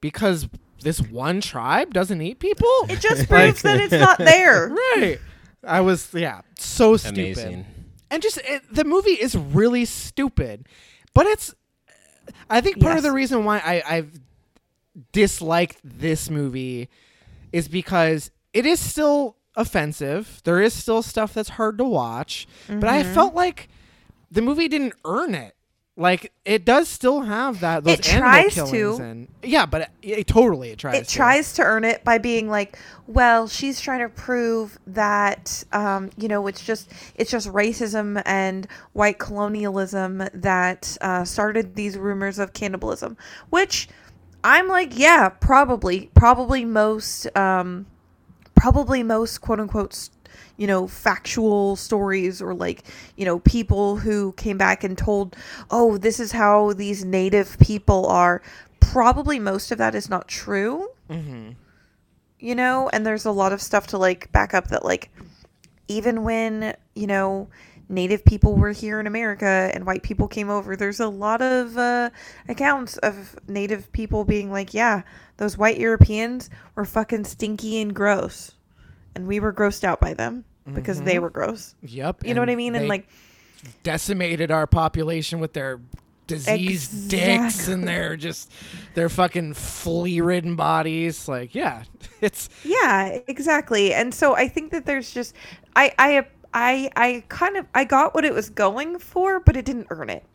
[0.01, 0.47] because
[0.83, 2.67] this one tribe doesn't eat people.
[2.89, 4.69] It just proves that it's not there.
[4.95, 5.19] right.
[5.63, 7.17] I was yeah, so stupid.
[7.19, 7.65] Amazing.
[8.09, 10.67] And just it, the movie is really stupid,
[11.13, 11.53] but it's.
[12.49, 14.19] I think part of the reason why I, I've
[15.11, 16.89] disliked this movie
[17.51, 20.41] is because it is still offensive.
[20.43, 23.13] There is still stuff that's hard to watch, but I Mm-hmm.
[23.13, 23.69] felt like
[24.31, 25.55] the movie didn't earn it.
[26.01, 29.03] Like it does still have that those It animal tries killings to.
[29.03, 30.95] and yeah, but it, it totally it tries.
[30.95, 31.15] it to.
[31.15, 32.77] tries to earn it by being like
[33.07, 38.67] well she's trying to prove that um, you know it's just it's just racism and
[38.93, 43.15] white colonialism that uh, started these rumors of cannibalism
[43.49, 43.87] which
[44.43, 47.85] i'm like yeah probably probably most um,
[48.55, 50.09] probably most quote unquote
[50.61, 52.83] you know factual stories or like
[53.17, 55.35] you know people who came back and told
[55.71, 58.43] oh this is how these native people are.
[58.79, 60.87] Probably most of that is not true.
[61.09, 61.55] Mhm.
[62.39, 65.09] you know and there's a lot of stuff to like back up that like
[65.87, 67.47] even when you know
[67.89, 71.77] native people were here in america and white people came over there's a lot of
[71.77, 72.09] uh,
[72.47, 75.01] accounts of native people being like yeah
[75.37, 78.51] those white europeans were fucking stinky and gross.
[79.15, 81.23] And we were grossed out by them because they mm-hmm.
[81.23, 82.25] were gross Yep.
[82.25, 83.07] you know what i mean and like
[83.83, 85.79] decimated our population with their
[86.27, 88.51] diseased dicks and their just
[88.93, 91.27] their fucking flea ridden bodies.
[91.27, 91.83] Like, yeah,
[92.21, 93.93] it's Yeah, exactly.
[93.93, 95.35] And so I think that there's just
[95.75, 99.65] I I I I kind of I got what it was going for, but it
[99.65, 100.25] didn't earn it.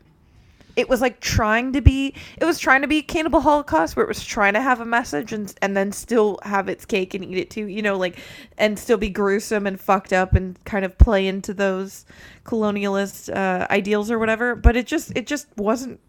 [0.77, 4.07] It was like trying to be it was trying to be Cannibal Holocaust where it
[4.07, 7.37] was trying to have a message and and then still have its cake and eat
[7.37, 8.19] it too, you know, like
[8.57, 12.05] and still be gruesome and fucked up and kind of play into those
[12.45, 15.99] colonialist uh, ideals or whatever, but it just it just wasn't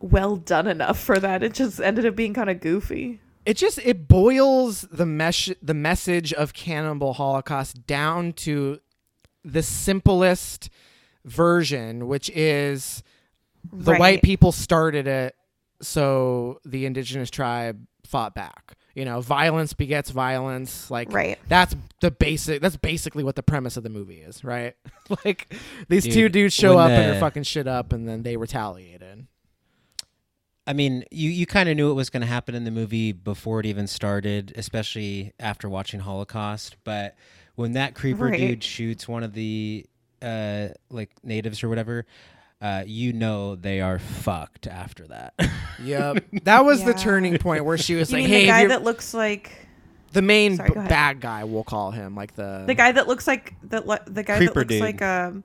[0.00, 1.42] well done enough for that.
[1.42, 3.20] It just ended up being kind of goofy.
[3.46, 8.80] it just it boils the mesh the message of Cannibal Holocaust down to
[9.44, 10.68] the simplest
[11.24, 13.02] version, which is
[13.72, 14.00] the Right.
[14.00, 15.34] white people started it,
[15.80, 18.76] so the indigenous tribe fought back.
[18.94, 20.90] You know, violence begets violence.
[20.90, 21.38] Like Right.
[21.48, 22.62] that's the basic.
[22.62, 24.76] That's basically what the premise of the movie is, right?
[25.24, 25.52] like
[25.88, 28.36] these two dudes show when up and the- are fucking shit up, and then they
[28.36, 29.26] retaliated.
[30.66, 33.12] I mean, you, you kind of knew it was going to happen in the movie
[33.12, 36.76] before it even started, especially after watching Holocaust.
[36.84, 37.16] But
[37.54, 38.38] when that creeper Right.
[38.38, 39.84] dude shoots one of the
[40.22, 42.06] uh, like natives or whatever,
[42.64, 45.34] uh, you know they are fucked after that.
[45.82, 48.60] Yep, that was the turning point where she was You like, mean "Hey, the guy
[48.60, 49.50] you're- that looks like
[50.12, 53.26] the main Sorry, b- bad guy, we'll call him, like the the guy that looks
[53.26, 54.80] like the le- the guy Creeper that looks dude.
[54.82, 55.42] like um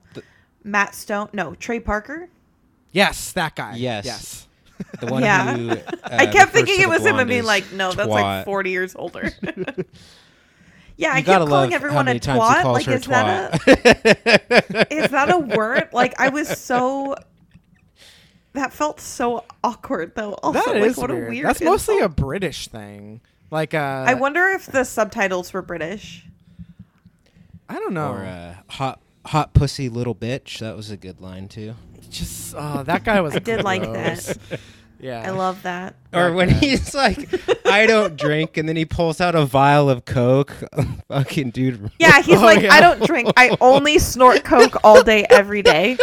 [0.62, 1.30] Matt Stone?
[1.32, 2.28] No, Trey Parker.
[2.92, 3.74] Yes, that guy.
[3.76, 4.04] Yes.
[4.06, 4.48] yes.
[5.00, 5.56] the one Yeah.
[5.56, 8.70] who uh, I kept thinking it was him and being like, no, that's like forty
[8.70, 9.30] years older.
[11.00, 12.62] yeah, I You kept gotta calling love how everyone a many times he twat.
[12.62, 15.88] calls Like, her is that a is that a word?
[15.92, 17.16] Like, I was so
[18.52, 20.34] that felt so awkward though.
[20.34, 21.26] Also, that like what weird.
[21.26, 21.46] a weird.
[21.46, 22.08] That's mostly a.
[22.08, 23.20] British thing.
[23.50, 26.26] Like uh, I wonder if the subtitles were British.
[27.68, 28.12] I don't know.
[28.12, 30.58] Or uh, hot hot pussy little bitch.
[30.58, 31.74] That was a good line too.
[32.10, 33.34] Just oh, that guy was.
[33.36, 34.26] I did like gross.
[34.26, 34.60] that.
[35.00, 35.94] Yeah, I love that.
[36.12, 36.54] Or That when guy.
[36.56, 37.28] he's like,
[37.66, 40.52] "I don't drink," and then he pulls out a vial of Coke.
[41.08, 41.90] Fucking dude.
[41.98, 42.72] Yeah, he's Oh, like, yeah.
[42.74, 43.30] I don't drink.
[43.36, 45.96] I only snort coke all day, every day,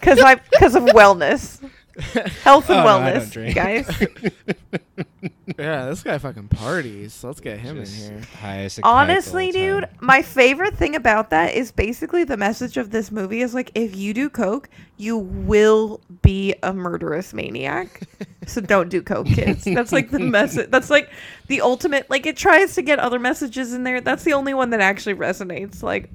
[0.00, 1.60] because I because of wellness,
[2.42, 3.54] health and Oh, no, I don't wellness, drink.
[3.54, 3.88] guys.
[5.58, 7.22] yeah, this guy fucking parties.
[7.22, 8.22] Let's get him Just in here.
[8.40, 9.96] high as a kite Honestly, dude, time.
[10.00, 13.94] my favorite thing about that is basically the message of this movie is like, if
[13.94, 18.02] you do coke, you will be a murderous maniac.
[18.46, 19.64] so don't do coke, kids.
[19.64, 20.68] That's like the message.
[20.70, 21.10] That's like
[21.48, 22.08] the ultimate.
[22.08, 24.00] Like it tries to get other messages in there.
[24.00, 25.82] That's the only one that actually resonates.
[25.82, 26.08] Like.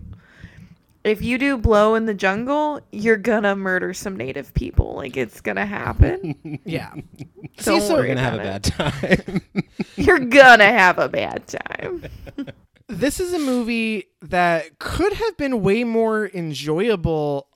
[1.08, 4.96] If you do blow in the jungle, you're gonna murder some native people.
[4.96, 6.60] Like it's gonna happen.
[6.66, 6.92] Yeah.
[7.64, 9.42] Don't so- We're gonna have a bad time.
[9.96, 12.04] You're gonna have a bad time.
[12.88, 17.48] this is a movie that could have been way more enjoyable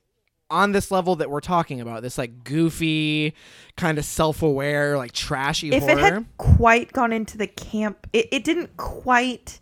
[0.50, 2.02] on this level that we're talking about.
[2.02, 3.34] This like goofy,
[3.78, 5.98] kind of self-aware, like trashy if horror.
[6.00, 9.60] it had quite gone into the camp it, it didn't quite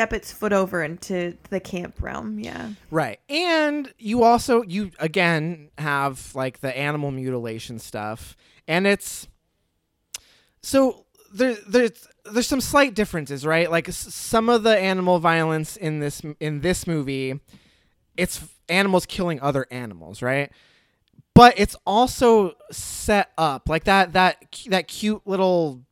[0.00, 3.20] step its foot over into the camp realm yeah Right.
[3.28, 8.34] And you also you again have like the animal mutilation stuff
[8.66, 9.28] and it's
[10.62, 13.70] so there there's there's some slight differences, right?
[13.70, 17.38] Like some of the animal violence in this in this movie
[18.16, 20.50] it's animals killing other animals, right?
[21.34, 25.82] But it's also set up like that that that cute little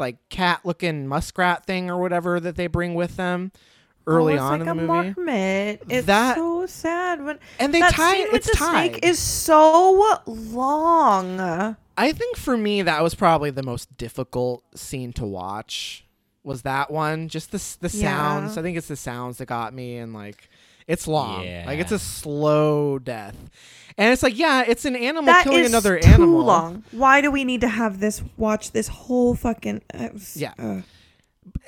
[0.00, 3.60] like cat looking muskrat thing or whatever that they bring with them oh,
[4.06, 5.14] early Oh, on like in the a movie.
[5.16, 5.82] marmot.
[5.88, 8.90] it's That- so sad when And they tie with it's the tied.
[8.92, 15.12] snake is so long I think for me that was probably the most difficult scene
[15.14, 16.04] to watch.
[16.44, 18.16] Was that one just the the Yeah.
[18.16, 18.56] sounds?
[18.56, 20.48] I think it's the sounds that got me and like
[20.88, 21.46] it's long.
[21.66, 23.36] Like it's a slow death.
[23.96, 26.44] And it's like yeah, it's an animal that killing is another too animal.
[26.44, 30.52] long why do we need to have this watch this whole fucking uh, Yeah.
[30.58, 30.62] uh,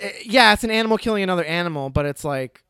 [0.03, 2.63] Uh, Yeah, it's an animal killing another animal, but it's like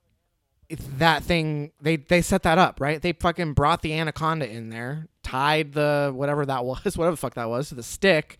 [0.70, 3.02] it's that thing they they set that up, right?
[3.02, 7.34] They fucking brought the anaconda in there, tied the whatever that was, whatever the fuck
[7.34, 8.38] that was, to the stick.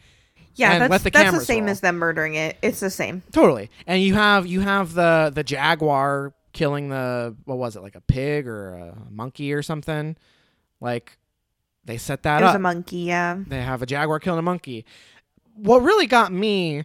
[0.55, 1.71] yeah And that's, the that's the same roll.
[1.73, 3.69] as them murdering it it's the same Totally.
[3.87, 8.01] And you have you have the the jaguar killing the what was it like a
[8.01, 10.17] pig or a monkey or something?
[10.81, 11.19] Like
[11.85, 12.57] they set that it was up.
[12.57, 14.85] a monkey yeah they have a jaguar killing a monkey.
[15.55, 16.85] What really got me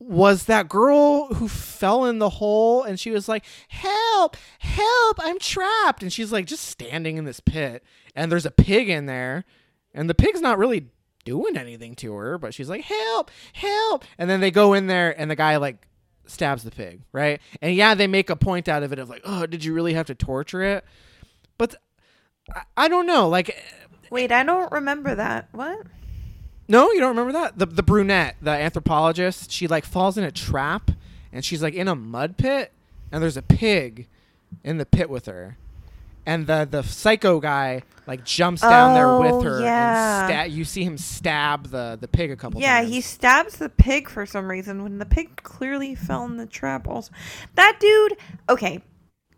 [0.00, 4.36] was that girl who fell in the hole and she was like, "Help!
[4.60, 5.18] Help!
[5.20, 7.82] I'm trapped." And she's like just standing in this pit
[8.14, 9.44] and there's a pig in there
[9.92, 10.90] and the pig's not really
[11.24, 13.30] doing anything to her, but she's like, "Help!
[13.52, 15.87] Help!" And then they go in there and the guy like
[16.28, 17.40] stabs the pig, right?
[17.60, 19.94] And yeah, they make a point out of it of like, "Oh, did you really
[19.94, 20.84] have to torture it?"
[21.56, 21.74] But
[22.54, 23.52] I, I don't know, like eh,
[24.10, 25.86] wait i don't remember that what
[26.68, 27.58] no, you don't remember that?
[27.58, 30.90] The the brunette, the anthropologist, she like falls in a trap
[31.32, 32.72] and she's like in a mud pit
[33.10, 34.06] and there's a pig
[34.62, 35.56] in the pit with her.
[36.28, 40.26] And the the psycho guy like jumps down there Oh, with her yeah.
[40.26, 42.64] and sta- you see him stab the the pig a couple times.
[42.66, 42.90] Yeah, times.
[42.92, 46.86] he stabs the pig for some reason when the pig clearly fell in the trap.
[46.86, 47.12] Also,
[47.54, 48.18] that dude.
[48.48, 48.82] Okay,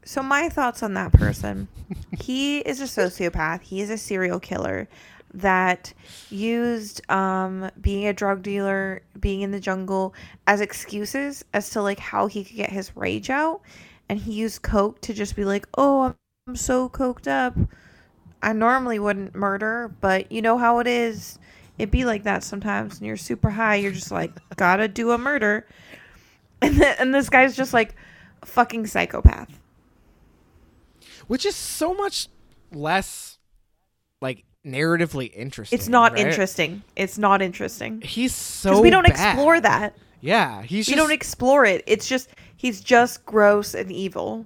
[0.04, 1.68] so my thoughts on that person.
[2.20, 3.62] he is a sociopath.
[3.62, 4.88] He is a serial killer
[5.32, 5.92] that
[6.28, 10.12] used um, being a drug dealer, being in the jungle
[10.48, 13.60] as excuses as to like how he could get his rage out,
[14.08, 16.14] and he used coke to just be like, "Oh, I'm,
[16.50, 17.56] I'm so coked up."
[18.42, 21.38] I normally wouldn't murder, but you know how it is.
[21.78, 23.76] It be like that sometimes when you're super high.
[23.76, 25.66] You're just like, gotta do a murder,
[26.62, 27.94] and then, and this guy's just like,
[28.42, 29.60] a fucking psychopath.
[31.26, 32.28] Which is so much
[32.72, 33.38] less
[34.20, 35.78] like narratively interesting.
[35.78, 36.26] It's not right?
[36.26, 36.82] interesting.
[36.96, 39.12] It's not interesting He's so we don't bad.
[39.12, 39.96] explore that.
[40.20, 41.84] Yeah, he's We just don't explore it.
[41.86, 44.44] It's just he's just gross and evil.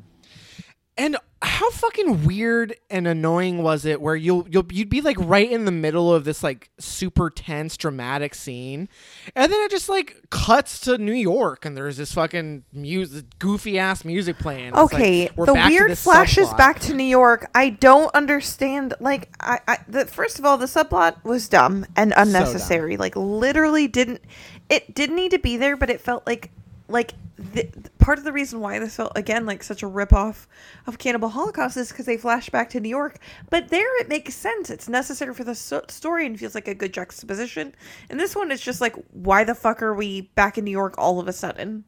[0.96, 1.16] And
[1.64, 5.64] how fucking weird and annoying was it where you'll you'll you'd be like right in
[5.64, 8.88] the middle of this like super tense dramatic scene
[9.34, 13.78] and then it just like cuts to New York and there's this fucking music goofy
[13.78, 14.72] ass music playing.
[14.72, 16.58] Like, Okay, we're the weird flashes subplot.
[16.58, 17.50] back to New York.
[17.54, 18.94] I don't understand.
[19.00, 22.96] Like, I, I the first of all, the subplot was dumb and unnecessary.
[22.96, 24.20] Like, literally didn't
[24.68, 26.50] it didn't need to be there, but it felt like
[26.88, 27.68] like the,
[27.98, 30.46] part of the reason why this felt again like such a ripoff
[30.86, 33.18] of Cannibal Holocaust is because they flash back to New York.
[33.50, 34.70] But there, it makes sense.
[34.70, 37.74] It's necessary for the so- story and feels like a good juxtaposition.
[38.08, 40.94] And this one, it's just like, why the fuck are we back in New York
[40.98, 41.84] all of a sudden?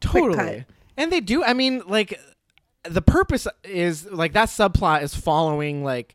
[0.00, 0.64] Totally.
[0.96, 1.44] And they do.
[1.44, 2.18] I mean, like,
[2.84, 6.14] the purpose is like that subplot is following like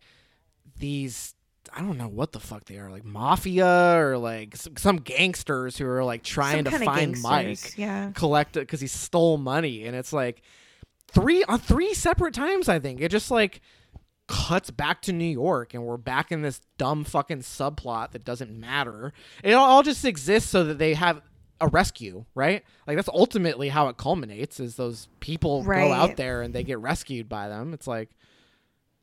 [0.80, 1.36] these.
[1.74, 5.78] I don't know what the fuck they are, like mafia or like some, some gangsters
[5.78, 8.12] who are like trying Some to find Mike, yeah.
[8.14, 10.42] collect it because he stole money, and it's like
[11.08, 12.68] three on three separate times.
[12.68, 13.62] I think it just like
[14.28, 18.52] cuts back to New York, and we're back in this dumb fucking subplot that doesn't
[18.52, 19.14] matter.
[19.44, 21.22] It all just exists so that they have
[21.62, 22.64] a rescue, right?
[22.88, 24.60] Like that's ultimately how it culminates.
[24.60, 27.74] Is those people go out there and they get rescued by them?
[27.74, 28.10] It's like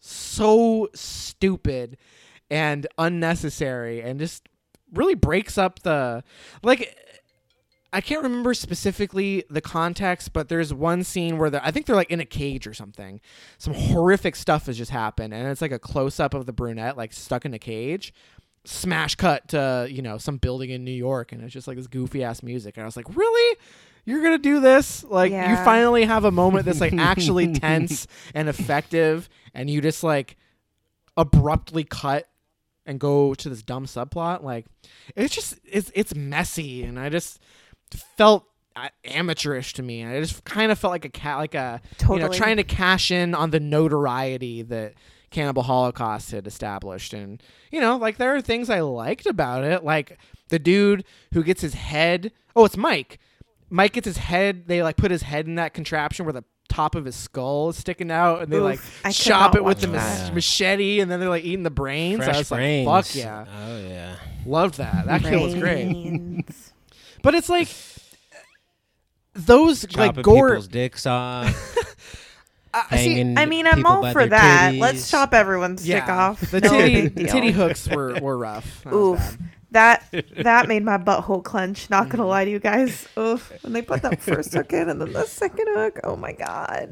[0.01, 1.97] so stupid
[2.51, 4.49] and unnecessary, and just
[4.92, 6.22] really breaks up the
[6.62, 6.96] like.
[7.90, 12.11] I can't remember specifically the context, but there's one scene where I think they're like
[12.11, 13.18] in a cage or something.
[13.57, 16.99] Some horrific stuff has just happened, and it's like a close up of the brunette
[16.99, 18.12] like stuck in a cage.
[18.66, 21.86] Smash cut to you know some building in New York, and it's just like this
[21.86, 23.59] goofy ass music, and I was like, really?
[24.05, 25.05] You're gonna do this?
[25.05, 30.03] Like you finally have a moment that's like actually tense and effective, and you just
[30.03, 30.36] like
[31.16, 32.28] abruptly cut
[32.89, 34.43] and go to this dumb subplot.
[34.43, 34.66] Like
[35.14, 37.39] it's just it's it's messy, and I just
[38.16, 40.05] felt uh, amateurish to me.
[40.05, 43.11] I just kind of felt like a cat, like a you know, trying to cash
[43.11, 44.95] in on the notoriety that
[45.30, 47.12] Cannibal Holocaust had established.
[47.12, 50.18] And you know, like there are things I liked about it, like
[50.49, 52.32] the dude who gets his head.
[52.57, 53.18] Oh, it's Mike.
[53.70, 54.66] Mike gets his head.
[54.66, 57.77] They like put his head in that contraption where the top of his skull is
[57.77, 60.35] sticking out, and they Oof, like I chop it with the that.
[60.35, 62.25] machete, and then they're like eating the brains.
[62.25, 62.87] Fresh I was brains.
[62.87, 64.16] like, fuck yeah, Oh yeah.
[64.47, 65.07] loved that.
[65.07, 66.45] That kill was great.
[67.23, 67.69] But it's like
[69.35, 70.51] those Chopping like gore.
[70.51, 71.77] people's dicks off.
[72.75, 74.73] I- see, I mean, I'm all for that.
[74.75, 74.79] titties.
[74.81, 76.41] Let's chop everyone's dick off.
[76.51, 78.85] The No titty, big titty hooks were, were rough.
[78.85, 79.39] That was Oof.
[79.71, 80.05] That
[80.37, 81.91] that made my butthole clench.
[81.91, 82.29] Not gonna mm.
[82.29, 83.07] lie to you guys.
[83.19, 83.53] Oof.
[83.62, 86.89] When they put that first hook in and then the second hook, oh my god.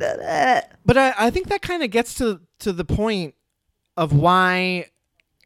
[0.84, 3.34] But I, I think that kind of gets to to the point
[3.96, 4.86] of why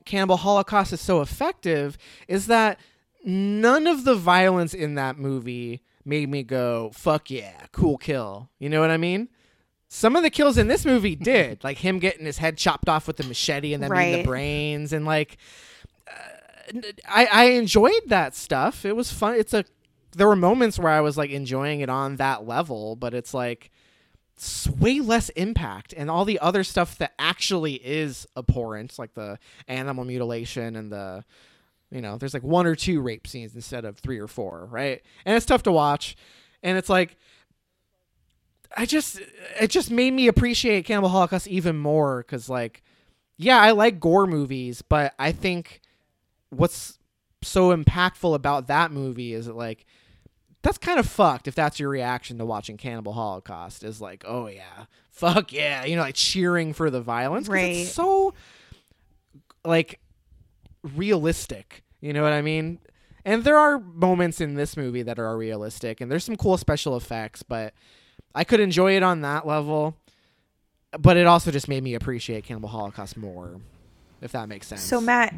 [0.05, 2.79] Cannibal Holocaust is so effective is that
[3.25, 8.51] none of the violence in that movie made me go fuck yeah, cool kill.
[8.59, 9.29] You know what I mean?
[9.89, 13.07] Some of the kills in this movie did, like him getting his head chopped off
[13.07, 15.37] with the machete and then eating the brains and like
[17.09, 18.85] I I enjoyed that stuff.
[18.85, 19.35] It was fun.
[19.35, 19.65] It's a
[20.17, 23.71] there were moments where I was like enjoying it on that level, but it's like
[24.37, 29.39] it's way less impact and all the other stuff that actually is abhorrent, like the
[29.69, 31.25] animal mutilation and the
[31.91, 35.03] you know, there's like one or two rape scenes instead of three or four, right?
[35.25, 36.17] And it's tough to watch.
[36.63, 37.17] And it's like
[38.77, 39.21] I just
[39.61, 42.83] it just made me appreciate Cannibal Holocaust even more cuz like
[43.37, 45.81] yeah, I like gore movies, but I think
[46.51, 46.99] what's
[47.43, 49.87] so impactful about that movie is that like
[50.63, 54.47] that's kind of fucked if that's your reaction to watching Cannibal Holocaust is like, oh
[54.47, 57.49] yeah, fuck yeah, you know, like cheering for the violence.
[57.49, 57.77] Right.
[57.77, 58.35] It's so
[59.65, 60.01] like
[60.83, 61.83] realistic.
[62.01, 62.79] You know what I mean?
[63.25, 66.97] And there are moments in this movie that are realistic, and there's some cool special
[66.97, 67.75] effects, but
[68.35, 69.97] I could enjoy it on that level.
[70.99, 73.61] But it also just made me appreciate Cannibal Holocaust more,
[74.21, 74.81] if that makes sense.
[74.81, 75.35] So Matt,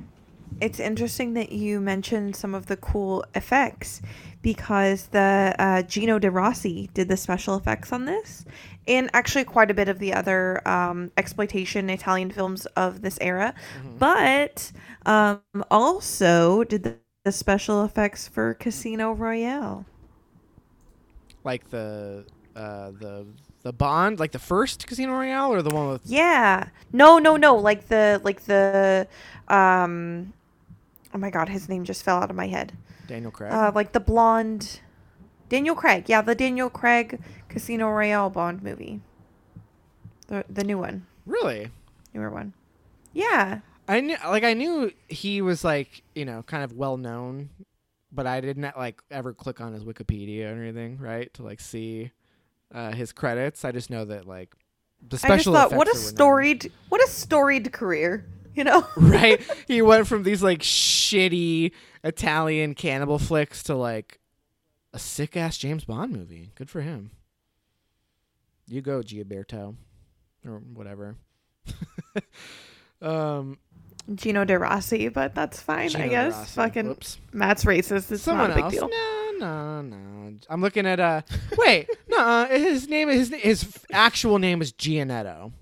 [0.60, 4.02] it's interesting that you mentioned some of the cool effects
[4.42, 8.44] because the uh, Gino De Rossi did the special effects on this,
[8.88, 13.54] and actually quite a bit of the other um, exploitation Italian films of this era,
[13.98, 14.72] but
[15.06, 15.40] um,
[15.70, 19.86] also did the, the special effects for Casino Royale.
[21.44, 22.24] like the
[22.56, 23.26] uh, the
[23.62, 26.68] the Bond, like the first Casino Royale, or the one with Yeah.
[26.92, 27.56] No, no, no.
[27.56, 29.06] Like the like the
[29.48, 30.32] um
[31.14, 32.72] oh my god, his name just fell out of my head.
[33.06, 33.52] Daniel Craig.
[33.52, 34.80] Uh like the blonde
[35.48, 36.04] Daniel Craig.
[36.06, 39.00] Yeah, the Daniel Craig Casino Royale Bond movie.
[40.28, 41.06] The the new one.
[41.26, 41.70] really?
[42.14, 42.54] Newer one.
[43.12, 43.60] Yeah.
[43.88, 47.50] I knew, like, I knew he was like, you know, kind of well known,
[48.12, 52.12] but I didn't like ever click on his Wikipedia or anything, right, to like see
[52.72, 53.64] uh, his credits.
[53.64, 54.54] I just know that like
[55.06, 55.34] the special.
[55.34, 58.86] I just thought what a storied what a storied career, you know?
[58.96, 59.40] right?
[59.66, 61.72] He went from these like shitty
[62.04, 64.18] Italian cannibal flicks to like
[64.92, 66.50] a sick ass James Bond movie.
[66.54, 67.10] Good for him.
[68.66, 69.76] You go, Giaberto,
[70.46, 71.16] or whatever.
[73.02, 73.58] um,
[74.14, 76.54] Gino De Rossi, but that's fine, Gino I guess.
[76.54, 77.18] Fucking Whoops.
[77.32, 78.10] Matt's racist.
[78.10, 78.74] It's Someone not a big else.
[78.74, 78.88] deal.
[78.88, 80.38] No, no, no.
[80.48, 81.22] I'm looking at uh.
[81.58, 82.46] Wait, no.
[82.50, 85.52] His name, his his actual name is Giannetto.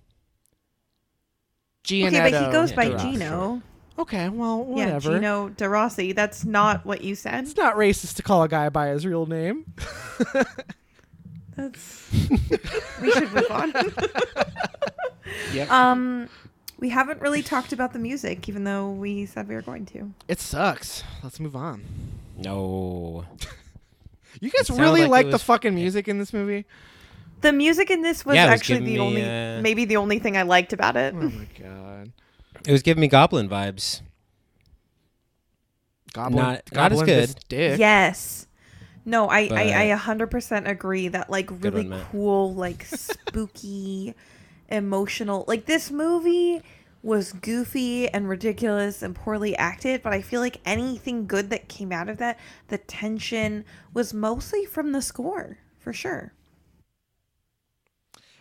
[1.91, 2.07] Giannetto.
[2.09, 3.63] Okay, but he goes by De Gino.
[3.99, 5.11] Okay, well, whatever.
[5.13, 6.13] Yeah, Gino De Rossi.
[6.13, 7.45] That's not what you said.
[7.45, 9.67] It's not racist to call a guy by his real name.
[11.57, 12.11] That's.
[13.03, 13.73] we should move on.
[15.53, 15.71] Yep.
[15.71, 16.29] Um,
[16.81, 20.11] we haven't really talked about the music, even though we said we were going to.
[20.27, 21.05] It sucks.
[21.23, 21.85] Let's move on.
[22.37, 23.25] no.
[24.41, 26.65] You guys really like like the was- fucking music in this movie?
[27.41, 29.23] The music in this was Yeah, it was actually giving the me, only,
[29.59, 31.15] uh, maybe the only thing I liked about it.
[31.17, 32.13] Oh my god.
[32.67, 34.03] It was giving me Goblin vibes.
[36.13, 37.35] Goblin, Not- not as Goblin good.
[37.49, 37.79] Dick.
[37.79, 38.47] Yes.
[39.05, 44.15] No, I, But- I, I 100% agree that like really one, cool, like spooky,
[44.69, 45.45] emotional.
[45.49, 46.63] Like this movie
[47.03, 51.93] was goofy and ridiculous and poorly acted, but I feel like anything good that came
[51.93, 52.39] out of that,
[52.69, 53.65] the tension
[53.95, 56.35] was mostly from the score, for sure.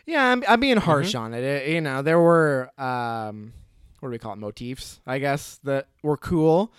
[0.10, 1.24] Yeah, I'm, I'm being harsh Mm-hmm.
[1.24, 1.44] on it.
[1.44, 3.54] It- You know, there were um,
[4.00, 4.38] what do we call it?
[4.38, 6.72] Motifs, I guess, that were cool,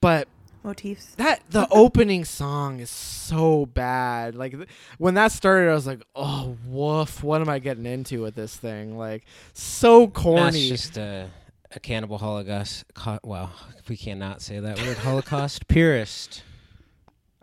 [0.00, 0.28] but
[0.64, 1.14] Motifs.
[1.16, 4.34] that the opening song is so bad.
[4.34, 7.22] Like th- when that started, I was like, "Oh, woof!
[7.22, 9.24] What am I getting into with this thing?" Like
[9.54, 10.40] so corny.
[10.42, 10.68] That's corny.
[10.68, 11.30] just a,
[11.74, 12.84] a cannibal holocaust.
[12.94, 13.52] Co- well,
[13.88, 14.98] we cannot say that word.
[14.98, 16.42] Holocaust purist.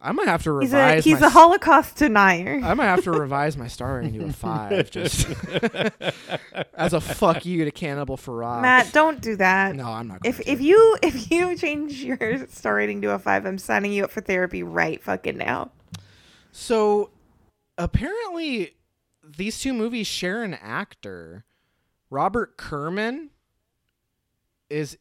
[0.05, 1.03] I might have to He's a revise.
[1.05, 2.59] he's my a Holocaust denier.
[2.61, 5.27] I might have to revise my star rating to a five, just
[6.73, 8.61] as a fuck you to Cannibal Ferox.
[8.61, 9.75] Matt, don't do that.
[9.75, 10.19] no, I'm not.
[10.25, 10.51] If to.
[10.51, 14.11] if you if you change your star rating to a five, I'm signing you up
[14.11, 15.71] for therapy right fucking now.
[16.51, 17.11] So
[17.77, 18.75] apparently,
[19.23, 21.45] these two movies share an actor.
[22.09, 23.29] Robert Kerman
[24.69, 24.97] is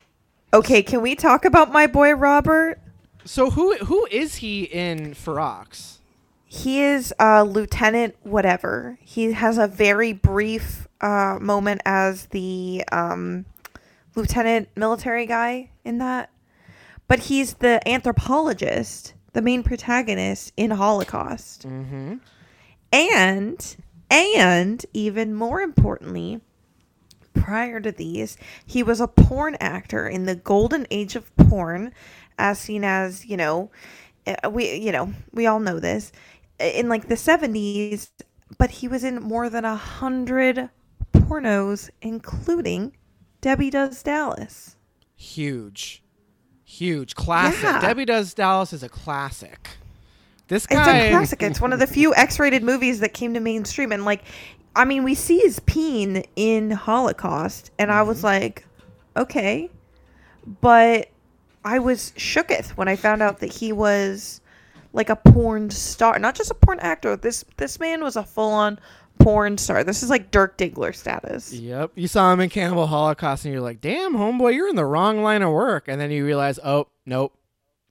[0.54, 2.78] Okay, can we talk about my boy Robert?
[3.24, 5.98] So who who is he in Ferox?
[6.44, 8.98] He is uh, Lieutenant whatever.
[9.00, 13.46] He has a very brief uh, moment as the um,
[14.14, 16.30] lieutenant military guy in that,
[17.08, 21.66] but he's the anthropologist, the main protagonist in Holocaust.
[21.66, 22.16] Mm-hmm.
[22.92, 23.76] And
[24.10, 26.42] and even more importantly,
[27.32, 28.36] prior to these,
[28.66, 31.92] he was a porn actor in the golden age of porn,
[32.38, 33.70] as seen as, you know,
[34.26, 36.12] uh, we you know, we all know this,
[36.58, 38.10] in like the 70s,
[38.58, 40.70] but he was in more than a hundred
[41.12, 42.96] pornos, including
[43.40, 44.76] Debbie Does Dallas.
[45.16, 46.02] Huge,
[46.64, 47.62] huge classic.
[47.62, 47.80] Yeah.
[47.80, 49.70] Debbie Does Dallas is a classic.
[50.48, 51.42] This guy It's a classic.
[51.42, 54.24] It's one of the few X-rated movies that came to mainstream, and like,
[54.74, 58.66] I mean, we see his peen in Holocaust, and I was like,
[59.16, 59.70] okay,
[60.60, 61.08] but
[61.64, 64.40] I was shooketh when I found out that he was
[64.92, 67.16] like a porn star, not just a porn actor.
[67.16, 68.78] This this man was a full-on
[69.18, 69.84] porn star.
[69.84, 71.52] This is like Dirk Diggler status.
[71.52, 74.84] Yep, you saw him in Cannibal Holocaust, and you're like, "Damn, homeboy, you're in the
[74.84, 77.32] wrong line of work." And then you realize, "Oh, nope,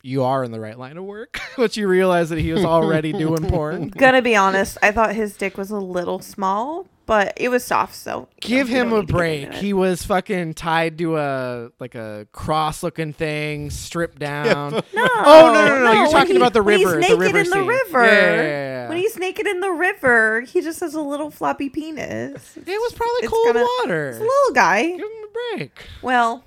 [0.02, 3.14] you are in the right line of work." but you realize that he was already
[3.14, 3.90] doing porn.
[3.90, 7.96] Gonna be honest, I thought his dick was a little small, but it was soft.
[7.96, 9.44] So give know, him a need to get break.
[9.48, 9.58] into.
[9.58, 14.82] He was fucking tied to a like a cross looking thing, stripped down.
[14.94, 15.08] No.
[15.24, 15.92] Oh, no, no, no, no.
[15.94, 17.68] you're when talking about the river, the He's naked river in the scene.
[17.68, 18.06] river.
[18.06, 18.42] Yeah, yeah, yeah,
[18.84, 18.90] yeah.
[18.90, 22.56] When he's naked in the river, he just has a little floppy penis.
[22.58, 24.10] it was probably It's cold gonna- water.
[24.10, 24.84] It's a little guy.
[24.88, 25.86] Give him a break.
[26.02, 26.44] Well,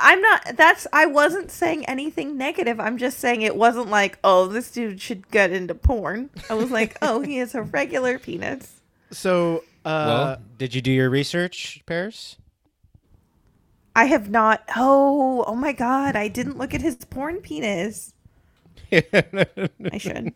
[0.00, 0.56] I'm not.
[0.56, 0.86] That's.
[0.92, 2.80] I wasn't saying anything negative.
[2.80, 6.30] I'm just saying it wasn't like, oh, this dude should get into porn.
[6.50, 8.75] I was like, oh, he has a regular penis.
[9.10, 12.36] So, uh, well, did you do your research, Paris?
[13.94, 14.62] I have not.
[14.76, 16.16] Oh, oh my god!
[16.16, 18.12] I didn't look at his porn penis.
[18.92, 20.34] I should.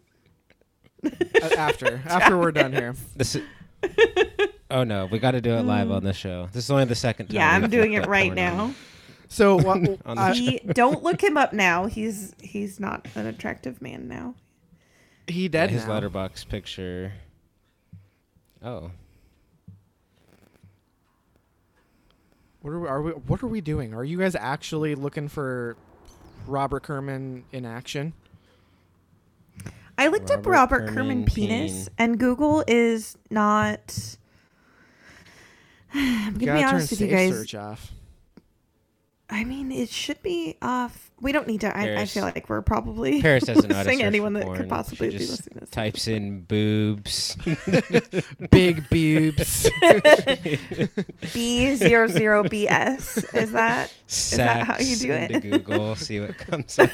[1.05, 1.11] uh,
[1.57, 2.95] after after we're done here.
[3.17, 3.43] This is,
[4.71, 6.49] oh no, we got to do it live on the show.
[6.53, 7.37] This is only the second time.
[7.37, 8.75] Yeah, I'm doing it right porn on- now.
[9.29, 9.77] So, what,
[10.07, 11.87] On uh, he don't look him up now.
[11.87, 14.35] He's he's not an attractive man now.
[15.29, 16.01] he Yeah, dead his now.
[16.01, 17.13] Letterboxd picture.
[18.63, 18.91] Oh,
[22.63, 23.11] What are we, are we?
[23.13, 23.95] What are we doing?
[23.95, 25.77] Are you guys actually looking for
[26.47, 28.13] Robert Kerman in action?
[29.97, 31.95] I looked up Robert Robert Kerman Kerman penis, Peen.
[31.99, 34.17] and Google is not.
[35.95, 37.91] I'm gonna be gotta turn honest with you safe guys.
[39.31, 39.41] Search off.
[39.41, 41.11] I mean, it should be off.
[41.21, 41.77] We don't need to.
[41.77, 44.57] I, I feel like we're probably Paris doesn't know how losing anyone that porn.
[44.57, 45.71] could possibly She be listening to this.
[45.71, 47.37] Types in boobs.
[48.51, 49.69] Big boobs.
[51.35, 53.35] B zero zero BS.
[53.35, 53.93] Is that
[54.37, 55.31] that how you do it?
[55.31, 56.91] into Google, see what comes up.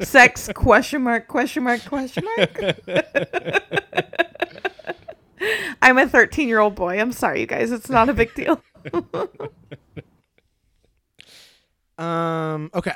[0.00, 2.60] sex question mark question mark question mark?
[5.80, 6.98] I'm a 13 year old boy.
[7.00, 7.70] I'm sorry, you guys.
[7.70, 8.60] It's not a big deal.
[11.98, 12.70] Um.
[12.74, 12.92] Okay.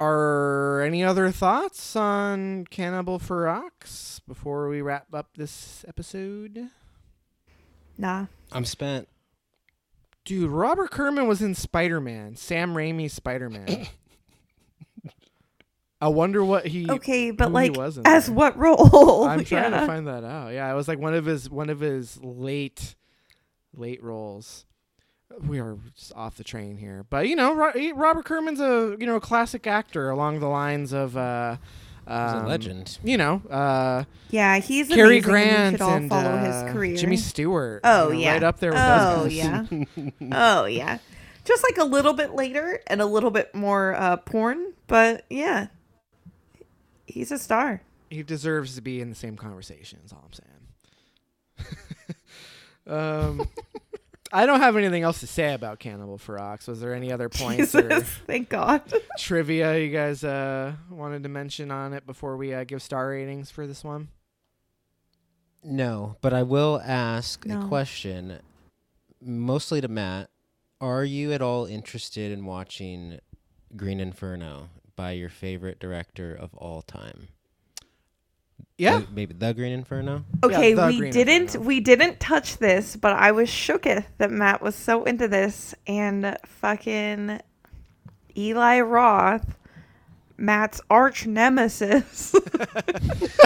[0.00, 6.68] Are any other thoughts on Cannibal Ferox before we wrap up this episode?
[7.96, 8.26] Nah.
[8.52, 9.08] I'm spent.
[10.24, 13.86] Dude, Robert Kerman was in Spider Man, Sam Raimi's Spider Man.
[16.00, 16.88] I wonder what he.
[16.88, 18.34] Okay, but who he like, was in as there.
[18.36, 19.24] what role?
[19.24, 19.80] I'm trying Yeah.
[19.80, 20.52] to find that out.
[20.52, 22.94] Yeah, it was like one of his one of his late
[23.74, 24.64] late roles.
[25.46, 27.54] We are just off the train here, but you know,
[27.94, 31.56] Robert Kerman's a you know a classic actor along the lines of uh,
[32.06, 32.98] He's a um, legend.
[33.04, 36.44] You know, uh, Yeah, he's Cary amazing, and we Grant should all and follow uh,
[36.64, 36.96] his career.
[36.96, 37.82] Jimmy Stewart.
[37.84, 39.68] Oh you know, yeah, right up there with oh those guys.
[39.96, 40.10] yeah,
[40.60, 40.98] oh yeah.
[41.44, 45.66] Just like a little bit later and a little bit more uh, porn, but yeah,
[47.06, 47.82] he's a star.
[48.10, 49.98] he deserves to be in the same conversation.
[50.04, 50.32] Is all I'm
[51.58, 51.78] saying.
[53.40, 53.48] um,
[54.32, 56.68] I don't have anything else to say about Cannibal Ferox.
[56.68, 58.82] Was there any other points or Jesus, thank God.
[59.18, 63.50] trivia you guys uh, wanted to mention on it before we uh, give star ratings
[63.50, 64.08] for this one?
[65.64, 67.62] No, but I will ask No.
[67.62, 68.38] a question,
[69.20, 70.30] mostly to Matt.
[70.80, 73.18] Are you at all interested in watching
[73.76, 77.28] Green Inferno by your favorite director of all time?
[78.78, 79.00] Yeah.
[79.00, 80.24] The- maybe the Green Inferno.
[80.42, 81.64] Okay, the we Green didn't Inferno.
[81.66, 86.36] we didn't touch this, but I was shooketh that Matt was so into this and
[86.46, 87.40] fucking
[88.36, 89.56] Eli Roth,
[90.36, 92.34] Matt's arch nemesis.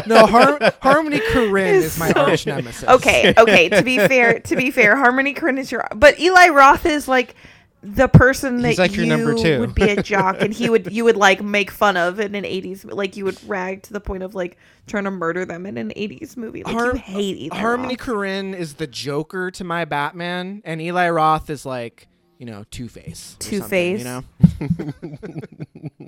[0.06, 2.88] No, Har- Harmony Korine Is is my so- arch nemesis.
[2.88, 3.68] okay, okay.
[3.68, 7.36] To be fair, to be fair, Harmony Korine is your, but Eli Roth is like
[7.82, 9.58] the person that like you number two.
[9.58, 12.44] would be a jock, and he would you would like make fun of in an
[12.44, 14.56] '80s, like you would rag to the point of like
[14.86, 16.62] trying to murder them in an '80s movie.
[16.62, 18.06] Like Har- you hate Eli Harmony Roth.
[18.06, 22.06] Korine is the Joker to my Batman, and Eli Roth is like,
[22.38, 23.36] you know, Two Face.
[23.40, 23.98] Two-Face.
[23.98, 24.24] You know.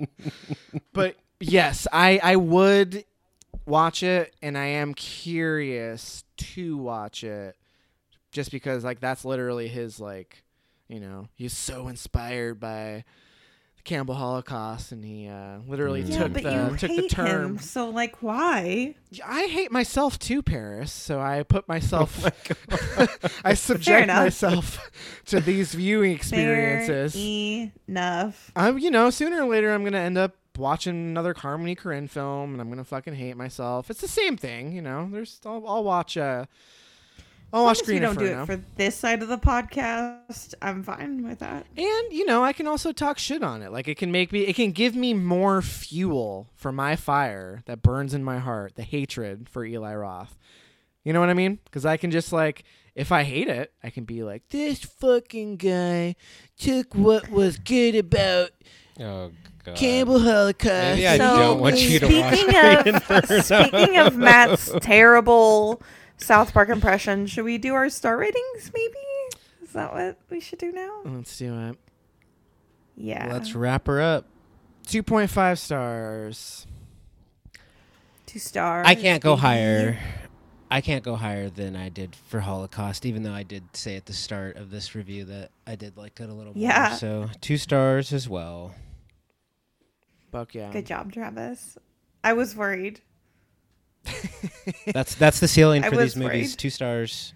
[0.93, 3.03] but yes, I I would
[3.65, 7.57] watch it, and I am curious to watch it,
[8.31, 10.44] just because like that's literally his like,
[10.87, 13.03] you know, he's so inspired by
[13.77, 16.01] the Cannibal Holocaust, and he uh, literally.
[16.01, 16.41] Yeah, took the
[16.71, 17.51] you took the term.
[17.53, 18.95] him, so like why?
[19.25, 20.91] I hate myself too, Paris.
[20.91, 22.25] So I put myself,
[22.71, 23.07] Oh
[23.43, 24.91] I subject myself
[25.25, 27.13] to these viewing experiences.
[27.13, 28.51] Fair enough.
[28.55, 32.53] I'm, you know, sooner or later I'm gonna end up watching another Harmony Korine film,
[32.53, 33.89] and I'm gonna fucking hate myself.
[33.89, 35.09] It's the same thing, you know.
[35.11, 36.15] There's, I'll, I'll watch.
[36.15, 36.45] Uh,
[37.55, 40.53] I'll watch As Green we don't do it for this side of the podcast.
[40.61, 41.65] I'm fine with that.
[41.77, 43.71] And you know, I can also talk shit on it.
[43.71, 47.81] Like it can make me, it can give me more fuel for my fire that
[47.81, 50.37] burns in my heart, the hatred for Eli Roth.
[51.05, 51.59] You know what I mean?
[51.63, 55.55] Because I can just like, if I hate it, I can be like, this fucking
[55.55, 56.15] guy
[56.57, 58.51] took what was good about
[58.99, 59.31] Oh
[59.63, 59.75] God.
[59.75, 60.95] Cannibal Holocaust.
[60.95, 63.41] Maybe I so don't want you to watch speaking Green of Inferno.
[63.41, 65.81] speaking of Matt's terrible
[66.17, 68.71] South Park impression, should we do our star ratings?
[68.73, 68.95] Maybe
[69.63, 71.01] is that what we should do now?
[71.05, 71.77] Let's do it.
[72.97, 74.25] Yeah, Let's wrap her up.
[74.87, 76.65] Two point five stars.
[78.25, 78.85] two stars.
[78.87, 79.41] I can't go baby.
[79.41, 79.99] higher.
[80.71, 84.05] I can't go higher than I did for Holocaust, even though I did say at
[84.07, 86.87] the start of this review that I did like it a little Yeah.
[86.89, 86.97] more.
[86.97, 88.73] So two stars as well.
[90.31, 90.71] Buck yeah.
[90.71, 91.77] Good job, Travis.
[92.23, 93.01] I was worried.
[94.87, 96.49] That's that's the ceiling for was these movies.
[96.49, 96.59] worried.
[96.59, 97.33] Two stars.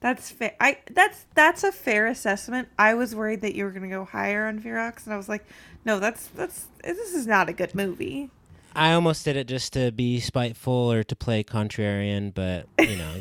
[0.00, 0.54] That's fair.
[0.60, 2.68] I that's that's a fair assessment.
[2.78, 5.44] I was worried that you were gonna go higher on Ferox, and I was like,
[5.84, 8.30] no, that's that's this is not a good movie.
[8.74, 13.14] I almost did it just to be spiteful or to play contrarian, but you know,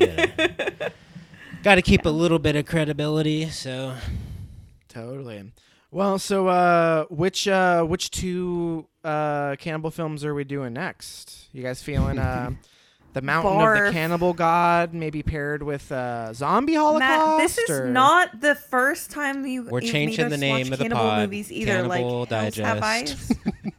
[1.62, 3.50] got to keep a little bit of credibility.
[3.50, 3.96] So
[4.88, 5.52] Totally.
[5.92, 11.50] Well, so uh, which uh, which two uh, cannibal films are we doing next?
[11.52, 12.52] You guys feeling uh,
[13.14, 17.00] the Mountain of the Cannibal God, maybe paired with uh, Zombie Holocaust?
[17.00, 20.80] Matt, this is or- not the first time you We're you've changing the name of
[20.80, 21.72] the cannibal pod, movies either.
[21.72, 23.34] Cannibal like Hills Have Digest.
[23.34, 23.38] Eyes.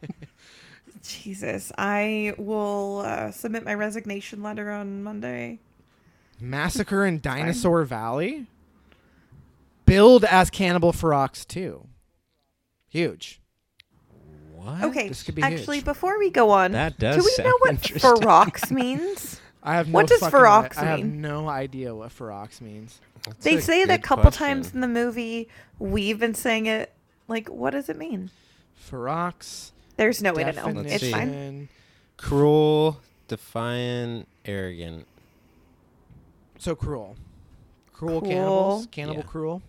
[1.03, 5.59] Jesus, I will uh, submit my resignation letter on Monday.
[6.39, 8.47] Massacre in Dinosaur Valley,
[9.85, 11.87] billed as Cannibal Ferox too.
[12.89, 13.41] Huge.
[14.63, 14.83] What?
[14.85, 15.85] Okay, This could be actually, huge.
[15.85, 18.11] before we go on, That does do we sound know what interesting.
[18.11, 19.41] Ferox means?
[19.61, 22.99] I have no What does Ferox I, I have no idea what Ferox means.
[23.25, 24.45] That's they say it a couple question.
[24.47, 25.47] times in the movie.
[25.79, 26.91] We've been saying it.
[27.29, 28.29] Like, what does it mean?
[28.89, 29.71] Ferox.
[29.95, 30.65] There's no way to know.
[30.67, 31.11] Let's It's see.
[31.11, 31.69] fine.
[32.17, 32.99] Cruel,
[33.29, 35.07] defiant, arrogant.
[36.59, 37.15] So cruel.
[37.93, 38.29] Cruel, Cool.
[38.29, 38.87] cannibals.
[38.91, 39.23] Cannibal Yeah.
[39.27, 39.61] cruel.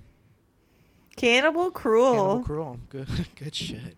[1.17, 2.13] Cannibal cruel.
[2.13, 2.81] Cannibal cruel.
[2.89, 3.97] Good good shit.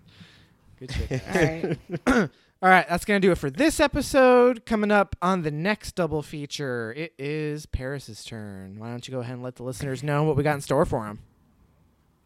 [0.78, 1.22] Good shit.
[1.34, 2.30] All right.
[2.62, 4.64] All right, that's going to do it for this episode.
[4.64, 8.78] Coming up on the next double feature, it is Paris's turn.
[8.78, 10.86] Why don't you go ahead and let the listeners know what we got in store
[10.86, 11.18] for them?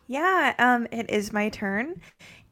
[0.07, 2.01] Yeah, um, it is my turn.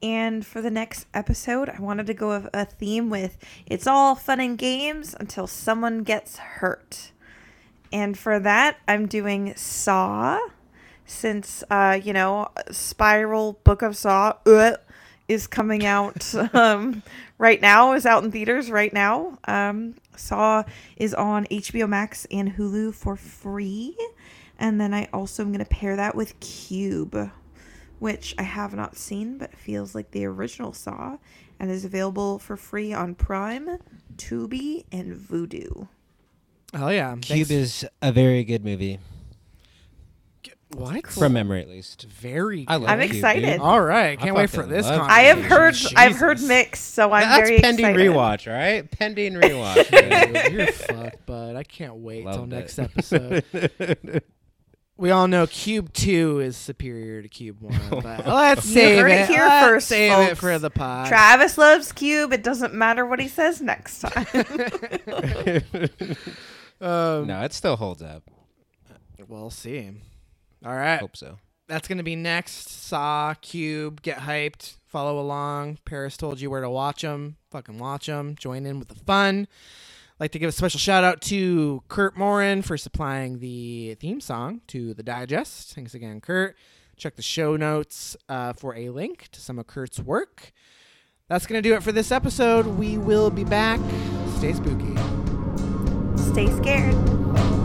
[0.03, 4.17] And for the next episode, I wanted to go with a theme with it's all
[4.17, 7.13] fun and games until someone gets hurt.
[7.93, 10.41] And for that, I'm doing Saw,
[11.07, 14.77] since, uh, you know, Spiral Book of Saw uh,
[15.29, 17.03] is coming out um,
[17.39, 19.39] right now, is out in theaters right now.
[19.47, 20.65] Um, Saw
[20.97, 23.97] is on HBO Max and Hulu for free.
[24.59, 27.31] And then I also am going to pair that with Cube,
[28.01, 31.19] which I have not seen but feels like the original Saw
[31.61, 33.79] and is available for free on Prime,
[34.17, 35.89] Tubi, and Vudu.
[36.75, 37.13] Oh, yeah.
[37.21, 37.51] Cube Thanks.
[37.51, 38.99] is a very good movie,
[40.75, 41.07] What?
[41.07, 42.03] from memory at least.
[42.05, 43.47] Very I love I'm excited.
[43.53, 43.61] dude.
[43.61, 44.19] All right.
[44.19, 44.87] I Can't wait for this.
[44.87, 46.49] I have heard I've heard Jesus.
[46.49, 48.11] mixed, so I'm That's very pending excited.
[48.13, 48.91] rewatch, all right?
[48.91, 49.91] Pending rewatch.
[49.91, 50.53] man.
[50.53, 51.57] You're fucked, bud.
[51.57, 52.83] I can't wait till next it.
[52.83, 54.23] episode.
[54.99, 57.73] we all know Cube 2 is superior to Cube 1,
[58.03, 59.21] but let's You save heard it.
[59.21, 61.09] it here Let's first, save it for the pod.
[61.09, 62.33] Travis loves Cube.
[62.35, 64.27] It doesn't matter what he says next time.
[66.81, 68.23] um, no, it still holds up.
[69.27, 69.93] We'll see.
[70.65, 71.01] All right.
[71.01, 71.39] Hope so.
[71.69, 72.71] That's going to be next.
[72.71, 75.79] Saw, Cube, get hyped, follow along.
[75.85, 77.37] Paris told you where to watch them.
[77.51, 78.37] Fucking watch them.
[78.39, 79.49] Join in with the fun.
[80.19, 84.63] like to give a special shout out to Kurt Morin for supplying the theme song
[84.69, 85.75] to the digest.
[85.75, 86.57] Thanks again, Kurt.
[86.97, 90.53] Check the show notes uh, for a link to some of Kurt's work.
[91.29, 92.67] That's going to do it for this episode.
[92.67, 93.79] We will be back.
[94.39, 94.97] Stay spooky.
[96.17, 97.58] Stay scared.